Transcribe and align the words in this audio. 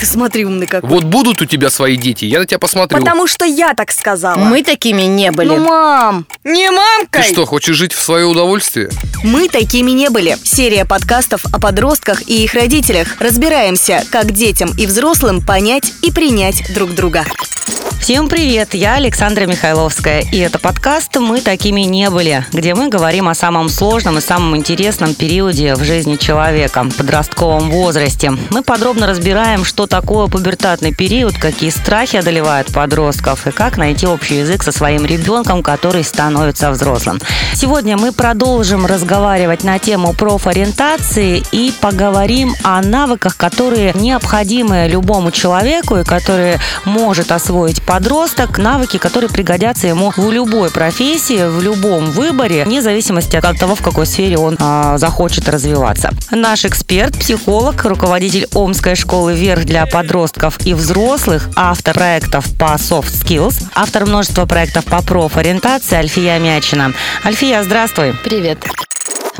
Ты 0.00 0.06
смотри, 0.06 0.46
умный 0.46 0.66
какой. 0.66 0.88
Вот 0.88 1.04
будут 1.04 1.42
у 1.42 1.44
тебя 1.44 1.68
свои 1.68 1.94
дети, 1.94 2.24
я 2.24 2.38
на 2.38 2.46
тебя 2.46 2.58
посмотрю. 2.58 2.98
Потому 2.98 3.26
что 3.26 3.44
я 3.44 3.74
так 3.74 3.92
сказала. 3.92 4.38
Мы 4.38 4.62
такими 4.62 5.02
не 5.02 5.30
были. 5.30 5.48
Ну, 5.48 5.58
мам, 5.58 6.26
не 6.42 6.70
Ты 6.70 6.74
мамкой. 6.74 7.22
что, 7.24 7.44
хочешь 7.44 7.76
жить 7.76 7.92
в 7.92 8.00
свое 8.00 8.24
удовольствие? 8.24 8.88
Мы 9.22 9.48
такими 9.48 9.90
не 9.90 10.08
были. 10.08 10.38
Серия 10.42 10.86
подкастов 10.86 11.44
о 11.52 11.60
подростках 11.60 12.26
и 12.26 12.44
их 12.44 12.54
родителях. 12.54 13.16
Разбираемся, 13.18 14.02
как 14.10 14.32
детям 14.32 14.70
и 14.78 14.86
взрослым 14.86 15.44
понять 15.44 15.92
и 16.00 16.10
принять 16.10 16.72
друг 16.72 16.94
друга. 16.94 17.26
Всем 18.00 18.30
привет, 18.30 18.72
я 18.72 18.94
Александра 18.94 19.44
Михайловская, 19.44 20.22
и 20.32 20.38
это 20.38 20.58
подкаст 20.58 21.14
«Мы 21.18 21.42
такими 21.42 21.82
не 21.82 22.08
были», 22.08 22.46
где 22.50 22.74
мы 22.74 22.88
говорим 22.88 23.28
о 23.28 23.34
самом 23.34 23.68
сложном 23.68 24.16
и 24.16 24.20
самом 24.22 24.56
интересном 24.56 25.14
периоде 25.14 25.74
в 25.74 25.84
жизни 25.84 26.16
человека– 26.16 26.86
подростковом 26.98 27.70
возрасте. 27.70 28.32
Мы 28.50 28.62
подробно 28.62 29.06
разбираем, 29.06 29.66
что 29.66 29.86
такое 29.90 30.28
пубертатный 30.28 30.94
период, 30.94 31.36
какие 31.36 31.68
страхи 31.68 32.16
одолевают 32.16 32.72
подростков 32.72 33.46
и 33.46 33.50
как 33.50 33.76
найти 33.76 34.06
общий 34.06 34.36
язык 34.36 34.62
со 34.62 34.72
своим 34.72 35.04
ребенком, 35.04 35.62
который 35.62 36.04
становится 36.04 36.70
взрослым. 36.70 37.20
Сегодня 37.54 37.98
мы 37.98 38.12
продолжим 38.12 38.86
разговаривать 38.86 39.64
на 39.64 39.78
тему 39.78 40.14
профориентации 40.14 41.42
и 41.50 41.72
поговорим 41.80 42.54
о 42.62 42.80
навыках, 42.80 43.36
которые 43.36 43.92
необходимы 43.94 44.86
любому 44.88 45.32
человеку 45.32 45.96
и 45.96 46.04
которые 46.04 46.60
может 46.84 47.32
освоить 47.32 47.82
подросток, 47.82 48.58
навыки, 48.58 48.96
которые 48.96 49.28
пригодятся 49.28 49.88
ему 49.88 50.12
в 50.16 50.30
любой 50.30 50.70
профессии, 50.70 51.48
в 51.48 51.60
любом 51.60 52.12
выборе, 52.12 52.64
вне 52.64 52.80
зависимости 52.80 53.36
от 53.36 53.58
того, 53.58 53.74
в 53.74 53.82
какой 53.82 54.06
сфере 54.06 54.38
он 54.38 54.56
а, 54.60 54.98
захочет 54.98 55.48
развиваться. 55.48 56.10
Наш 56.30 56.64
эксперт, 56.64 57.18
психолог, 57.18 57.84
руководитель 57.84 58.46
Омской 58.54 58.94
школы 58.94 59.34
«Вверх» 59.34 59.64
для 59.64 59.79
подростков 59.86 60.58
и 60.66 60.74
взрослых, 60.74 61.48
автор 61.56 61.94
проектов 61.94 62.46
по 62.58 62.74
soft 62.74 63.12
skills, 63.12 63.62
автор 63.74 64.06
множества 64.06 64.46
проектов 64.46 64.84
по 64.84 65.02
профориентации 65.02 65.96
Альфия 65.96 66.38
Мячина. 66.38 66.92
Альфия, 67.24 67.62
здравствуй. 67.62 68.14
Привет. 68.24 68.58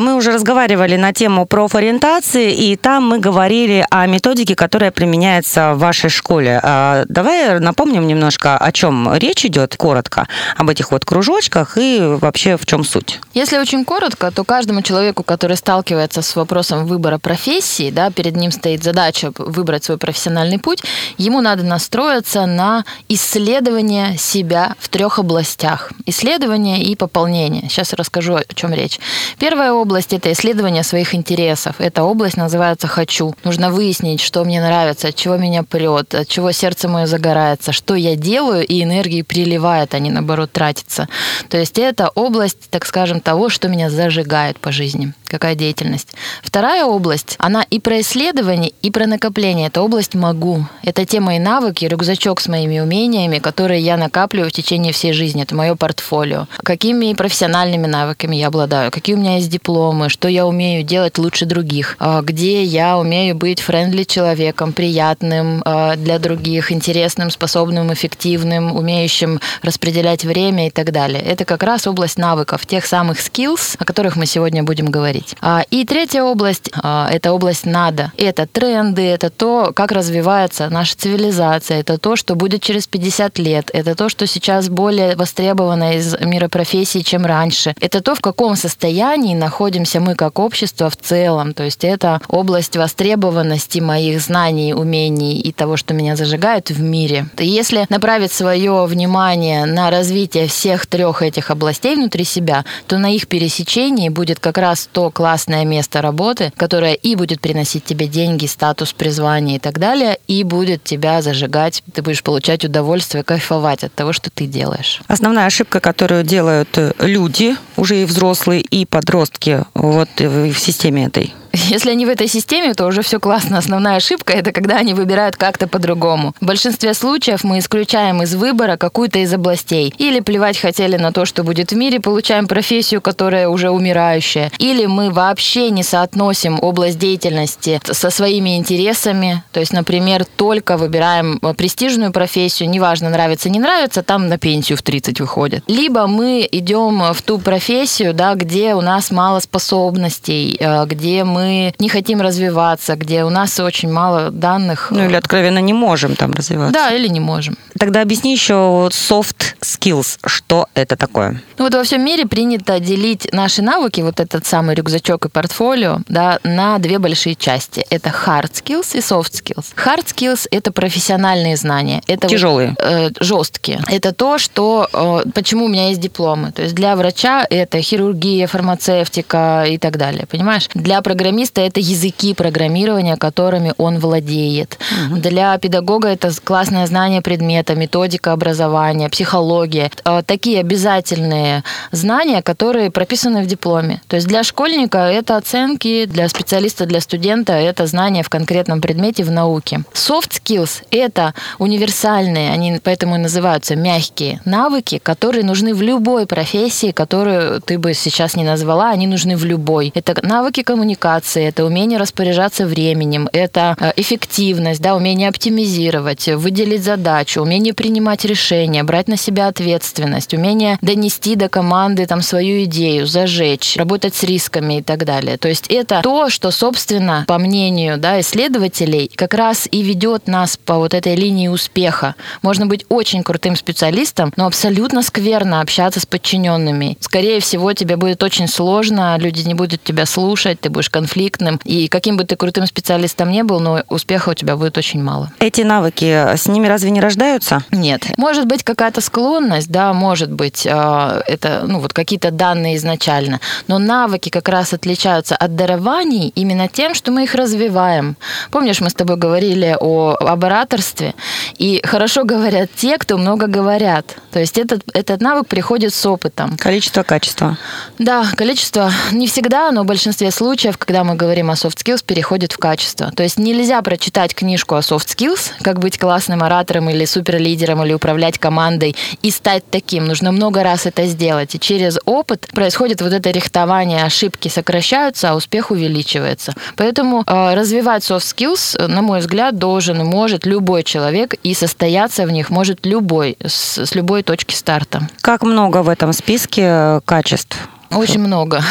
Мы 0.01 0.15
уже 0.15 0.33
разговаривали 0.33 0.97
на 0.97 1.13
тему 1.13 1.45
профориентации, 1.45 2.55
и 2.55 2.77
там 2.77 3.07
мы 3.07 3.19
говорили 3.19 3.87
о 3.91 4.07
методике, 4.07 4.57
которая 4.57 4.93
применяется 4.93 5.75
в 5.75 5.79
вашей 5.81 6.09
школе. 6.09 6.59
А, 6.63 7.05
Давай 7.07 7.61
напомним 7.61 8.07
немножко, 8.07 8.57
о 8.57 8.73
чем 8.73 9.13
речь 9.15 9.45
идет, 9.45 9.77
коротко, 9.77 10.27
об 10.57 10.71
этих 10.71 10.91
вот 10.91 11.05
кружочках 11.05 11.77
и 11.77 12.01
вообще 12.01 12.57
в 12.57 12.65
чем 12.65 12.83
суть. 12.83 13.21
Если 13.35 13.59
очень 13.59 13.85
коротко, 13.85 14.31
то 14.31 14.43
каждому 14.43 14.81
человеку, 14.81 15.23
который 15.23 15.59
сталкивается 15.59 16.23
с 16.23 16.35
вопросом 16.35 16.87
выбора 16.87 17.19
профессии, 17.19 17.91
да, 17.91 18.11
перед 18.11 18.37
ним 18.37 18.53
стоит 18.53 18.83
задача 18.83 19.33
выбрать 19.37 19.85
свой 19.85 19.99
профессиональный 19.99 20.59
путь, 20.59 20.83
ему 21.19 21.43
надо 21.43 21.63
настроиться 21.63 22.47
на 22.47 22.87
исследование 23.11 24.17
себя 24.17 24.77
в 24.79 24.89
трех 24.89 25.19
областях. 25.19 25.93
Исследование 26.07 26.83
и 26.83 26.97
пополнение. 26.97 27.69
Сейчас 27.69 27.93
расскажу, 27.93 28.37
о 28.37 28.45
чем 28.55 28.73
речь. 28.73 28.99
Первая 29.39 29.73
область– 29.73 29.90
это 30.13 30.33
исследование 30.33 30.83
своих 30.83 31.15
интересов. 31.15 31.77
Эта 31.79 32.03
область 32.03 32.37
называется 32.37 32.87
«хочу». 32.87 33.35
Нужно 33.45 33.71
выяснить, 33.71 34.21
что 34.21 34.45
мне 34.45 34.61
нравится, 34.61 35.09
от 35.09 35.17
чего 35.17 35.37
меня 35.37 35.63
прет, 35.63 36.15
от 36.15 36.29
чего 36.29 36.53
сердце 36.53 36.89
мое 36.89 37.07
загорается, 37.07 37.73
что 37.73 37.95
я 37.95 38.17
делаю, 38.17 38.67
и 38.67 38.83
энергии 38.83 39.23
приливает, 39.23 39.95
а 39.95 39.99
не 39.99 40.11
наоборот 40.11 40.53
тратится. 40.53 41.09
То 41.49 41.59
есть 41.59 41.79
это 41.79 42.11
область, 42.15 42.71
так 42.71 42.87
скажем, 42.87 43.21
того, 43.21 43.49
что 43.49 43.69
меня 43.69 43.91
зажигает 43.91 44.59
по 44.61 44.73
жизни. 44.73 45.13
Какая 45.31 45.55
деятельность. 45.55 46.09
Вторая 46.43 46.85
область, 46.85 47.37
она 47.39 47.63
и 47.63 47.79
про 47.79 48.01
исследование, 48.01 48.73
и 48.83 48.91
про 48.91 49.07
накопление. 49.07 49.69
Это 49.69 49.81
область 49.81 50.17
«могу». 50.17 50.67
Это 50.83 51.07
те 51.07 51.21
мои 51.21 51.39
навыки, 51.39 51.85
рюкзачок 51.85 52.41
с 52.41 52.49
моими 52.49 52.81
умениями, 52.81 53.39
которые 53.39 53.81
я 53.81 53.97
накапливаю 53.97 54.51
в 54.51 54.53
течение 54.53 54.93
всей 54.93 55.13
жизни. 55.13 55.45
Это 55.45 55.55
мое 55.55 55.77
портфолио. 55.77 56.49
Какими 56.65 57.15
профессиональными 57.15 57.87
навыками 57.87 58.35
я 58.35 58.49
обладаю, 58.49 58.91
какие 58.91 59.15
у 59.15 59.21
меня 59.21 59.37
есть 59.37 59.49
дипломы, 59.49 60.09
что 60.09 60.27
я 60.27 60.47
умею 60.47 60.83
делать 60.83 61.17
лучше 61.17 61.47
других, 61.47 61.97
а, 62.01 62.23
где 62.23 62.65
я 62.65 62.99
умею 62.99 63.37
быть 63.37 63.61
френдли 63.61 64.03
человеком, 64.03 64.73
приятным 64.73 65.63
а, 65.65 65.95
для 65.95 66.19
других, 66.19 66.73
интересным, 66.73 67.31
способным, 67.31 67.93
эффективным, 67.93 68.75
умеющим 68.75 69.41
распределять 69.63 70.25
время 70.25 70.67
и 70.67 70.71
так 70.71 70.91
далее. 70.91 71.23
Это 71.23 71.45
как 71.45 71.63
раз 71.63 71.87
область 71.87 72.19
навыков, 72.19 72.67
тех 72.67 72.85
самых 72.85 73.19
skills, 73.19 73.77
о 73.79 73.85
которых 73.85 74.17
мы 74.17 74.27
сегодня 74.27 74.65
будем 74.65 74.87
говорить. 74.87 75.20
А, 75.41 75.63
И 75.71 75.85
третья 75.85 76.23
область 76.23 76.71
а,– 76.75 77.09
это 77.13 77.33
область 77.33 77.67
надо. 77.67 78.13
Это 78.17 78.47
тренды, 78.47 79.03
это 79.03 79.31
то, 79.31 79.73
как 79.75 79.93
развивается 79.93 80.69
наша 80.71 80.97
цивилизация, 80.97 81.81
это 81.81 81.99
то, 81.99 82.17
что 82.17 82.35
будет 82.35 82.63
через 82.63 82.87
50 82.87 83.39
лет, 83.39 83.71
это 83.73 83.95
то, 83.95 84.09
что 84.09 84.27
сейчас 84.27 84.69
более 84.69 85.17
востребовано 85.17 85.97
из 85.97 86.19
мира 86.21 86.49
профессий, 86.49 87.05
чем 87.05 87.27
раньше. 87.27 87.75
Это 87.81 88.01
то, 88.01 88.15
в 88.15 88.21
каком 88.21 88.57
состоянии 88.57 89.35
находимся 89.35 90.01
мы 90.01 90.15
как 90.15 90.39
общество 90.39 90.91
в 90.91 90.97
целом. 90.97 91.55
То 91.55 91.65
есть 91.65 91.85
это 91.85 92.21
область 92.29 92.77
востребованности 92.77 93.81
моих 93.81 94.21
знаний, 94.21 94.75
умений 94.75 95.41
и 95.41 95.53
того, 95.53 95.77
что 95.77 95.95
меня 95.95 96.17
зажигает 96.17 96.71
в 96.71 96.81
мире. 96.81 97.27
И 97.39 97.47
Если 97.47 97.87
направить 97.89 98.33
свое 98.33 98.85
внимание 98.87 99.67
на 99.67 99.91
развитие 99.91 100.47
всех 100.47 100.87
трех 100.87 101.23
этих 101.23 101.51
областей 101.51 101.97
внутри 101.97 102.25
себя, 102.25 102.65
то 102.87 102.99
на 102.99 103.15
их 103.15 103.29
пересечении 103.29 104.09
будет 104.09 104.41
как 104.41 104.59
раз 104.59 104.89
то 104.91 105.10
классное 105.11 105.65
место 105.65 106.03
работы, 106.03 106.53
которое 106.57 106.95
и 106.95 107.15
будет 107.15 107.41
приносить 107.41 107.85
тебе 107.85 108.07
деньги, 108.07 108.47
статус, 108.47 108.93
призвание 108.93 109.57
и 109.57 109.59
так 109.59 109.79
далее, 109.79 110.19
и 110.27 110.45
будет 110.45 110.85
тебя 110.85 111.23
зажигать. 111.23 111.83
Ты 111.93 112.03
будешь 112.03 112.23
получать 112.23 112.65
удовольствие, 112.65 113.25
кайфовать 113.25 113.85
от 113.85 113.95
того, 113.95 114.13
что 114.13 114.31
ты 114.31 114.47
делаешь. 114.47 115.01
Основная 115.09 115.47
ошибка, 115.47 115.81
которую 115.81 116.25
делают 116.25 116.77
э, 116.77 116.93
люди, 116.99 117.57
уже 117.77 118.03
и 118.03 118.05
взрослые, 118.05 118.61
и 118.61 118.85
подростки, 118.85 119.65
вот 119.75 120.09
э, 120.19 120.29
в 120.29 120.59
системе 120.59 121.07
этой. 121.07 121.35
Если 121.53 121.91
они 121.91 122.07
в 122.07 122.09
этой 122.09 122.29
системе, 122.29 122.75
то 122.75 122.87
уже 122.87 123.03
все 123.03 123.19
классно. 123.19 123.59
Основная 123.59 123.97
ошибка 123.97 124.33
это 124.33 124.53
когда 124.53 124.77
они 124.77 124.95
выбирают 124.95 125.37
как-то 125.37 125.67
по-другому. 125.67 126.35
В 126.41 126.47
большинстве 126.47 126.95
случаев 126.95 127.45
мы 127.45 127.59
исключаем 127.59 128.23
из 128.23 128.35
выбора 128.35 128.77
какую-то 128.77 129.19
из 129.19 129.33
областей. 129.33 129.95
Или 129.99 130.21
плевать 130.21 130.59
хотели 130.59 130.97
на 130.97 131.13
то, 131.13 131.25
что 131.25 131.43
будет 131.43 131.73
в 131.73 131.77
мире, 131.77 132.01
получаем 132.01 132.47
профессию, 132.47 133.01
которая 133.01 133.49
уже 133.49 133.71
умирающая. 133.71 134.51
Или 134.59 134.87
мы 134.87 135.11
вообще 135.11 135.71
не 135.71 135.83
соотносим 135.83 136.59
область 136.61 136.99
деятельности 136.99 137.81
со 137.85 138.11
своими 138.11 138.57
интересами. 138.57 139.43
То 139.53 139.61
есть, 139.61 139.73
например, 139.73 140.25
только 140.37 140.77
выбираем 140.77 141.39
э, 141.43 141.55
престижную 141.55 142.13
профессию, 142.13 142.69
неважно, 142.69 143.11
нравится, 143.11 143.49
не 143.49 143.59
нравится, 143.59 144.03
там 144.03 144.29
на 144.29 144.39
пенсию 144.39 144.79
в 144.79 144.83
30 144.83 145.21
выходит. 145.21 145.65
Либо 145.67 146.07
мы 146.07 146.49
идем 146.51 147.13
в 147.13 147.23
ту 147.23 147.39
профессию, 147.39 148.15
да, 148.15 148.35
где 148.35 148.75
у 148.75 148.81
нас 148.81 149.11
мало 149.11 149.41
способностей, 149.41 150.57
э, 150.59 150.85
где 150.87 151.25
мы 151.25 151.40
не 151.47 151.89
хотим 151.89 152.21
развиваться, 152.21 152.97
где 152.97 153.25
у 153.25 153.31
нас 153.31 153.59
очень 153.61 153.91
мало 153.91 154.31
данных. 154.31 154.89
Ну 154.91 155.05
или 155.07 155.15
откровенно 155.17 155.59
не 155.59 155.73
можем 155.73 156.17
там 156.17 156.33
развиваться. 156.33 156.75
Да, 156.75 156.91
или 156.91 157.09
не 157.09 157.21
можем. 157.21 157.57
Тогда 157.79 158.03
объясни 158.03 158.33
еще 158.33 158.55
вот 158.55 158.93
soft 158.93 159.55
skills, 159.61 160.19
что 160.27 160.67
это 160.75 160.97
такое? 160.97 161.43
Ну 161.59 161.65
вот 161.65 161.75
во 161.75 161.83
всем 161.85 162.05
мире 162.05 162.27
принято 162.27 162.79
делить 162.81 163.29
наши 163.33 163.63
навыки, 163.63 164.01
вот 164.01 164.21
этот 164.21 164.47
самый 164.47 164.75
рюкзачок 164.75 165.27
и 165.27 165.29
портфолио, 165.29 165.99
да, 166.09 166.39
на 166.45 166.79
две 166.79 166.99
большие 166.99 167.35
части. 167.35 167.85
Это 167.91 168.11
hard 168.11 168.53
skills 168.53 168.97
и 168.97 169.01
soft 169.01 169.33
skills. 169.33 169.67
Hard 169.77 170.05
skills– 170.07 170.47
это 170.51 170.73
профессиональные 170.73 171.57
знания. 171.57 172.03
Это 172.07 172.27
вот, 172.27 172.31
Тяжелые. 172.31 172.75
э, 172.79 173.11
жесткие. 173.21 173.81
Это 173.89 174.13
то, 174.13 174.39
что 174.39 174.89
э, 174.93 175.31
почему 175.33 175.67
у 175.67 175.69
меня 175.69 175.89
есть 175.89 176.01
дипломы. 176.01 176.53
То 176.53 176.63
есть 176.63 176.75
для 176.75 176.97
врача 176.97 177.47
это 177.49 177.81
хирургия, 177.81 178.47
фармацевтика 178.47 179.65
и 179.69 179.79
так 179.79 179.97
далее. 179.97 180.27
Понимаешь? 180.27 180.69
Для 180.75 181.01
программиста 181.03 181.30
это 181.63 181.81
языки 181.81 182.35
программирования, 182.35 183.17
которыми 183.17 183.75
он 183.79 183.99
владеет. 183.99 184.79
Для 185.11 185.57
педагога 185.59 186.09
это 186.09 186.31
классное 186.43 186.87
знание 186.87 187.23
предмета, 187.23 187.75
методика 187.75 188.33
образования, 188.33 189.09
психология. 189.09 189.91
Э, 190.05 190.23
Такие 190.27 190.61
обязательные 190.61 191.65
знания, 191.93 192.43
которые 192.43 192.91
прописаны 192.91 193.43
в 193.43 193.47
дипломе. 193.47 194.01
То 194.09 194.17
есть 194.17 194.29
для 194.29 194.43
школьника 194.43 194.99
это 194.99 195.37
оценки, 195.37 196.07
для 196.07 196.29
специалиста, 196.29 196.87
для 196.87 197.01
студента 197.01 197.53
это 197.53 197.87
знания 197.87 198.23
в 198.23 198.29
конкретном 198.29 198.81
предмете 198.81 199.25
в 199.25 199.31
науке. 199.31 199.83
Soft 199.95 200.41
skills– 200.43 200.83
это 200.91 201.35
универсальные, 201.59 202.51
они 202.51 202.81
поэтому 202.83 203.17
и 203.17 203.19
называются 203.19 203.77
мягкие 203.77 204.41
навыки, 204.45 205.01
которые 205.03 205.45
нужны 205.45 205.75
в 205.75 205.83
любой 205.83 206.27
профессии, 206.27 206.93
которую 206.93 207.61
ты 207.61 207.79
бы 207.79 207.95
сейчас 207.95 208.37
не 208.37 208.45
назвала, 208.45 208.91
они 208.91 209.07
нужны 209.07 209.37
в 209.37 209.45
любой. 209.45 209.93
Это 209.95 210.15
навыки 210.27 210.63
коммуникации, 210.63 211.20
мотивация, 211.21 211.49
это 211.49 211.65
умение 211.65 211.99
распоряжаться 211.99 212.67
временем, 212.67 213.29
это 213.33 213.77
э, 213.79 213.93
эффективность, 213.97 214.81
да, 214.81 214.97
умение 214.97 215.29
оптимизировать, 215.29 216.29
выделить 216.29 216.83
задачу, 216.83 217.43
умение 217.43 217.75
принимать 217.75 218.25
решения, 218.25 218.83
брать 218.83 219.09
на 219.09 219.17
себя 219.17 219.49
ответственность, 219.49 220.35
умение 220.35 220.79
донести 220.81 221.37
до 221.37 221.49
команды 221.49 222.07
там 222.07 222.23
свою 222.23 222.65
идею, 222.65 223.07
зажечь, 223.07 223.77
работать 223.77 224.15
с 224.15 224.23
рисками 224.25 224.79
и 224.79 224.83
так 224.83 225.05
далее. 225.05 225.37
То 225.37 225.49
есть 225.49 225.67
это 225.69 226.01
то, 226.03 226.31
что, 226.31 226.51
собственно, 226.51 227.25
по 227.27 227.39
мнению 227.39 227.99
да, 227.99 228.21
исследователей, 228.21 229.11
как 229.15 229.35
раз 229.35 229.69
и 229.71 229.83
ведет 229.83 230.27
нас 230.27 230.57
по 230.57 230.77
вот 230.77 230.95
этой 230.95 231.17
линии 231.17 231.49
успеха. 231.49 232.15
Можно 232.43 232.67
быть 232.67 232.85
очень 232.89 233.23
крутым 233.23 233.57
специалистом, 233.57 234.33
но 234.37 234.47
абсолютно 234.47 235.03
скверно 235.03 235.61
общаться 235.61 236.01
с 236.01 236.07
подчиненными. 236.07 236.97
Скорее 237.01 237.41
всего, 237.41 237.73
тебе 237.73 237.97
будет 237.97 238.23
очень 238.23 238.49
сложно, 238.49 239.17
люди 239.19 239.47
не 239.47 239.55
будут 239.55 239.83
тебя 239.83 240.07
слушать, 240.07 240.61
ты 240.61 240.71
будешь 240.71 240.89
конфликтным. 241.11 241.61
И 241.65 241.89
каким 241.89 242.17
бы 242.17 242.25
ты 242.25 242.37
крутым 242.37 242.67
специалистом 242.67 243.31
не 243.31 243.43
был, 243.43 243.61
но 243.61 243.83
успеха 243.89 244.31
у 244.31 244.35
тебя 244.35 244.57
будет 244.57 244.79
очень 244.79 245.03
мало. 245.03 245.31
Эти 245.41 245.63
навыки, 245.63 246.37
с 246.37 246.47
ними 246.47 246.69
разве 246.69 246.91
не 246.91 247.01
рождаются? 247.01 247.63
Нет. 247.71 248.07
Может 248.17 248.47
быть 248.47 248.63
какая-то 248.63 249.01
склонность, 249.01 249.71
да, 249.71 249.93
может 249.93 250.31
быть, 250.31 250.67
э, 250.67 251.23
это 251.27 251.65
ну, 251.67 251.81
вот 251.81 251.93
какие-то 251.93 252.31
данные 252.31 252.77
изначально. 252.77 253.41
Но 253.67 253.79
навыки 253.79 254.29
как 254.29 254.49
раз 254.49 254.73
отличаются 254.73 255.37
от 255.37 255.57
дарований 255.57 256.33
именно 256.37 256.69
тем, 256.69 256.95
что 256.95 257.11
мы 257.11 257.25
их 257.25 257.35
развиваем. 257.35 258.17
Помнишь, 258.51 258.81
мы 258.81 258.89
с 258.89 258.95
тобой 258.95 259.17
говорили 259.17 259.77
о, 259.81 260.15
об 260.21 260.45
ораторстве? 260.45 261.15
И 261.61 261.83
хорошо 261.85 262.25
говорят 262.25 262.71
те, 262.75 262.97
кто 262.97 263.19
много 263.19 263.47
говорят. 263.47 264.17
То 264.33 264.41
есть 264.41 264.57
этот, 264.57 264.83
этот 264.95 265.21
навык 265.21 265.47
приходит 265.47 265.93
с 265.93 266.07
опытом. 266.07 266.57
Количество, 266.57 267.03
качество. 267.03 267.59
Да, 267.99 268.25
количество 268.35 268.91
не 269.13 269.27
всегда, 269.27 269.71
но 269.71 269.83
в 269.83 269.87
большинстве 269.87 270.31
случаев, 270.31 270.79
когда 270.79 271.05
мы 271.05 271.17
говорим 271.17 271.51
о 271.51 271.55
soft 271.55 271.77
skills, 271.77 272.03
переходит 272.03 272.53
в 272.53 272.57
качество. 272.57 273.13
То 273.15 273.23
есть 273.23 273.39
нельзя 273.39 273.83
прочитать 273.83 274.35
книжку 274.35 274.75
о 274.75 274.79
soft 274.79 275.07
skills, 275.15 275.51
как 275.61 275.81
быть 275.81 275.99
классным 275.99 276.43
оратором 276.43 276.89
или 276.89 277.05
суперлидером, 277.05 277.85
или 277.85 277.93
управлять 277.93 278.39
командой, 278.39 278.97
и 279.21 279.31
стать 279.31 279.65
таким. 279.71 280.07
Нужно 280.07 280.33
много 280.33 280.63
раз 280.63 280.87
это 280.87 281.05
сделать. 281.05 281.55
И 281.55 281.61
через 281.61 281.99
опыт 282.07 282.49
происходит 282.55 283.03
вот 283.03 283.13
это 283.13 283.31
рихтование, 283.33 284.05
ошибки 284.05 284.49
сокращаются, 284.49 285.33
а 285.33 285.35
успех 285.35 285.71
увеличивается. 285.71 286.55
Поэтому 286.77 287.23
э, 287.27 287.55
развивать 287.55 288.03
soft 288.03 288.35
skills, 288.35 288.87
на 288.87 289.03
мой 289.03 289.21
взгляд, 289.21 289.59
должен 289.59 290.01
и 290.01 290.05
может 290.05 290.47
любой 290.47 290.85
человек, 290.85 291.35
и 291.43 291.50
состояться 291.55 292.27
в 292.27 292.31
них 292.31 292.51
может 292.51 292.87
любой, 292.87 293.37
с, 293.45 293.79
с 293.85 293.95
любой 293.95 294.23
точки 294.23 294.55
старта. 294.55 295.09
Как 295.21 295.43
много 295.43 295.83
в 295.83 295.89
этом 295.89 296.13
списке 296.13 297.01
качеств? 297.05 297.69
Очень 297.91 298.21
много. 298.21 298.63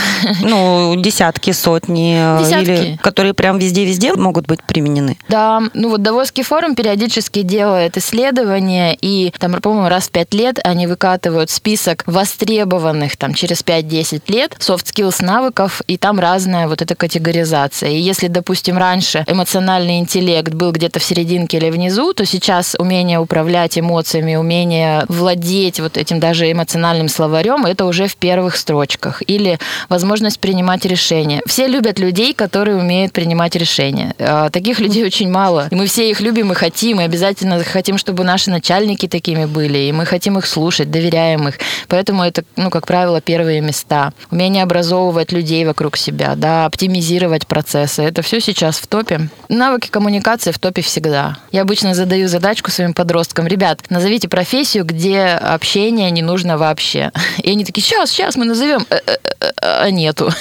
Ну, 0.42 0.96
десятки, 0.98 1.52
сотни. 1.52 2.40
Десятки. 2.40 2.70
Или 2.70 2.98
которые 2.98 3.34
прям 3.34 3.60
везде-везде 3.60 4.14
могут 4.14 4.48
быть 4.48 4.64
применены. 4.64 5.18
Да, 5.28 5.62
ну 5.74 5.90
вот 5.90 6.02
Давосский 6.02 6.44
форум 6.44 6.74
периодически 6.76 7.42
делает 7.42 7.98
исследования, 7.98 8.98
и 9.00 9.34
там, 9.38 9.54
по-моему, 9.54 9.90
раз 9.90 10.08
в 10.08 10.12
пять 10.12 10.34
лет 10.34 10.60
они 10.64 10.88
выкатывают 10.88 11.50
список 11.50 12.04
востребованных 12.06 13.18
там 13.18 13.34
через 13.34 13.62
5-10 13.62 14.22
лет 14.28 14.56
soft 14.60 14.86
skills 14.86 15.24
навыков, 15.24 15.82
и 15.88 15.98
там 15.98 16.20
разная 16.20 16.68
вот 16.68 16.82
эта 16.82 16.96
категоризация. 16.96 17.90
И 17.90 18.00
если, 18.00 18.28
допустим, 18.28 18.78
раньше 18.78 19.26
эмоциональный 19.28 20.00
интеллект 20.00 20.54
был 20.54 20.72
где-то 20.72 21.00
в 21.00 21.04
серединке 21.04 21.58
или 21.58 21.70
внизу, 21.70 22.14
то 22.14 22.26
сейчас 22.26 22.76
умение 22.80 23.20
управлять 23.20 23.78
эмоциями, 23.78 24.36
умение 24.36 25.06
владеть 25.10 25.80
вот 25.80 25.98
этим 25.98 26.20
даже 26.20 26.50
эмоциональным 26.50 27.10
словарем, 27.10 27.66
это 27.66 27.86
уже 27.86 28.08
в 28.08 28.16
первых 28.16 28.56
строчках 28.56 29.09
навыках 29.10 29.24
или 29.28 29.60
возможность 29.90 30.40
принимать 30.40 30.86
решения. 30.86 31.42
Все 31.46 31.68
любят 31.68 32.00
людей, 32.00 32.34
которые 32.34 32.78
умеют 32.78 33.14
принимать 33.14 33.56
решения. 33.56 34.14
А, 34.20 34.50
таких 34.50 34.80
людей 34.80 35.06
очень 35.06 35.30
мало. 35.30 35.68
И 35.72 35.76
мы 35.76 35.86
все 35.86 36.10
их 36.10 36.22
любим 36.22 36.52
и 36.52 36.56
хотим, 36.56 37.02
и 37.02 37.04
обязательно 37.04 37.64
хотим, 37.64 37.98
чтобы 37.98 38.24
наши 38.24 38.50
начальники 38.50 39.08
такими 39.08 39.46
были, 39.46 39.78
и 39.78 39.92
мы 39.92 40.06
хотим 40.06 40.38
их 40.38 40.46
слушать, 40.46 40.92
доверяем 40.92 41.48
их. 41.48 41.56
Поэтому 41.88 42.24
это, 42.24 42.44
ну, 42.56 42.70
как 42.70 42.86
правило, 42.86 43.22
первые 43.22 43.62
места. 43.62 44.14
Умение 44.32 44.64
образовывать 44.64 45.32
людей 45.32 45.66
вокруг 45.66 45.98
себя, 45.98 46.36
да, 46.36 46.66
оптимизировать 46.66 47.48
процессы. 47.48 48.04
Это 48.04 48.22
все 48.22 48.40
сейчас 48.40 48.78
в 48.78 48.88
топе. 48.88 49.30
Навыки 49.50 49.88
коммуникации 49.90 50.52
в 50.52 50.60
топе 50.60 50.82
всегда. 50.82 51.38
Я 51.52 51.62
обычно 51.62 51.94
задаю 51.94 52.28
задачку 52.28 52.72
своим 52.72 52.94
подросткам. 52.94 53.48
Ребят, 53.48 53.82
назовите 53.90 54.28
профессию, 54.28 54.86
где 54.86 55.24
общение 55.24 56.12
не 56.12 56.22
нужно 56.22 56.58
вообще. 56.58 57.12
И 57.44 57.52
они 57.52 57.66
такие, 57.66 57.82
сейчас, 57.82 58.12
сейчас 58.12 58.36
мы 58.36 58.46
назовем. 58.46 58.86
«Э, 59.06 59.16
а 59.62 59.90
нету. 59.90 60.32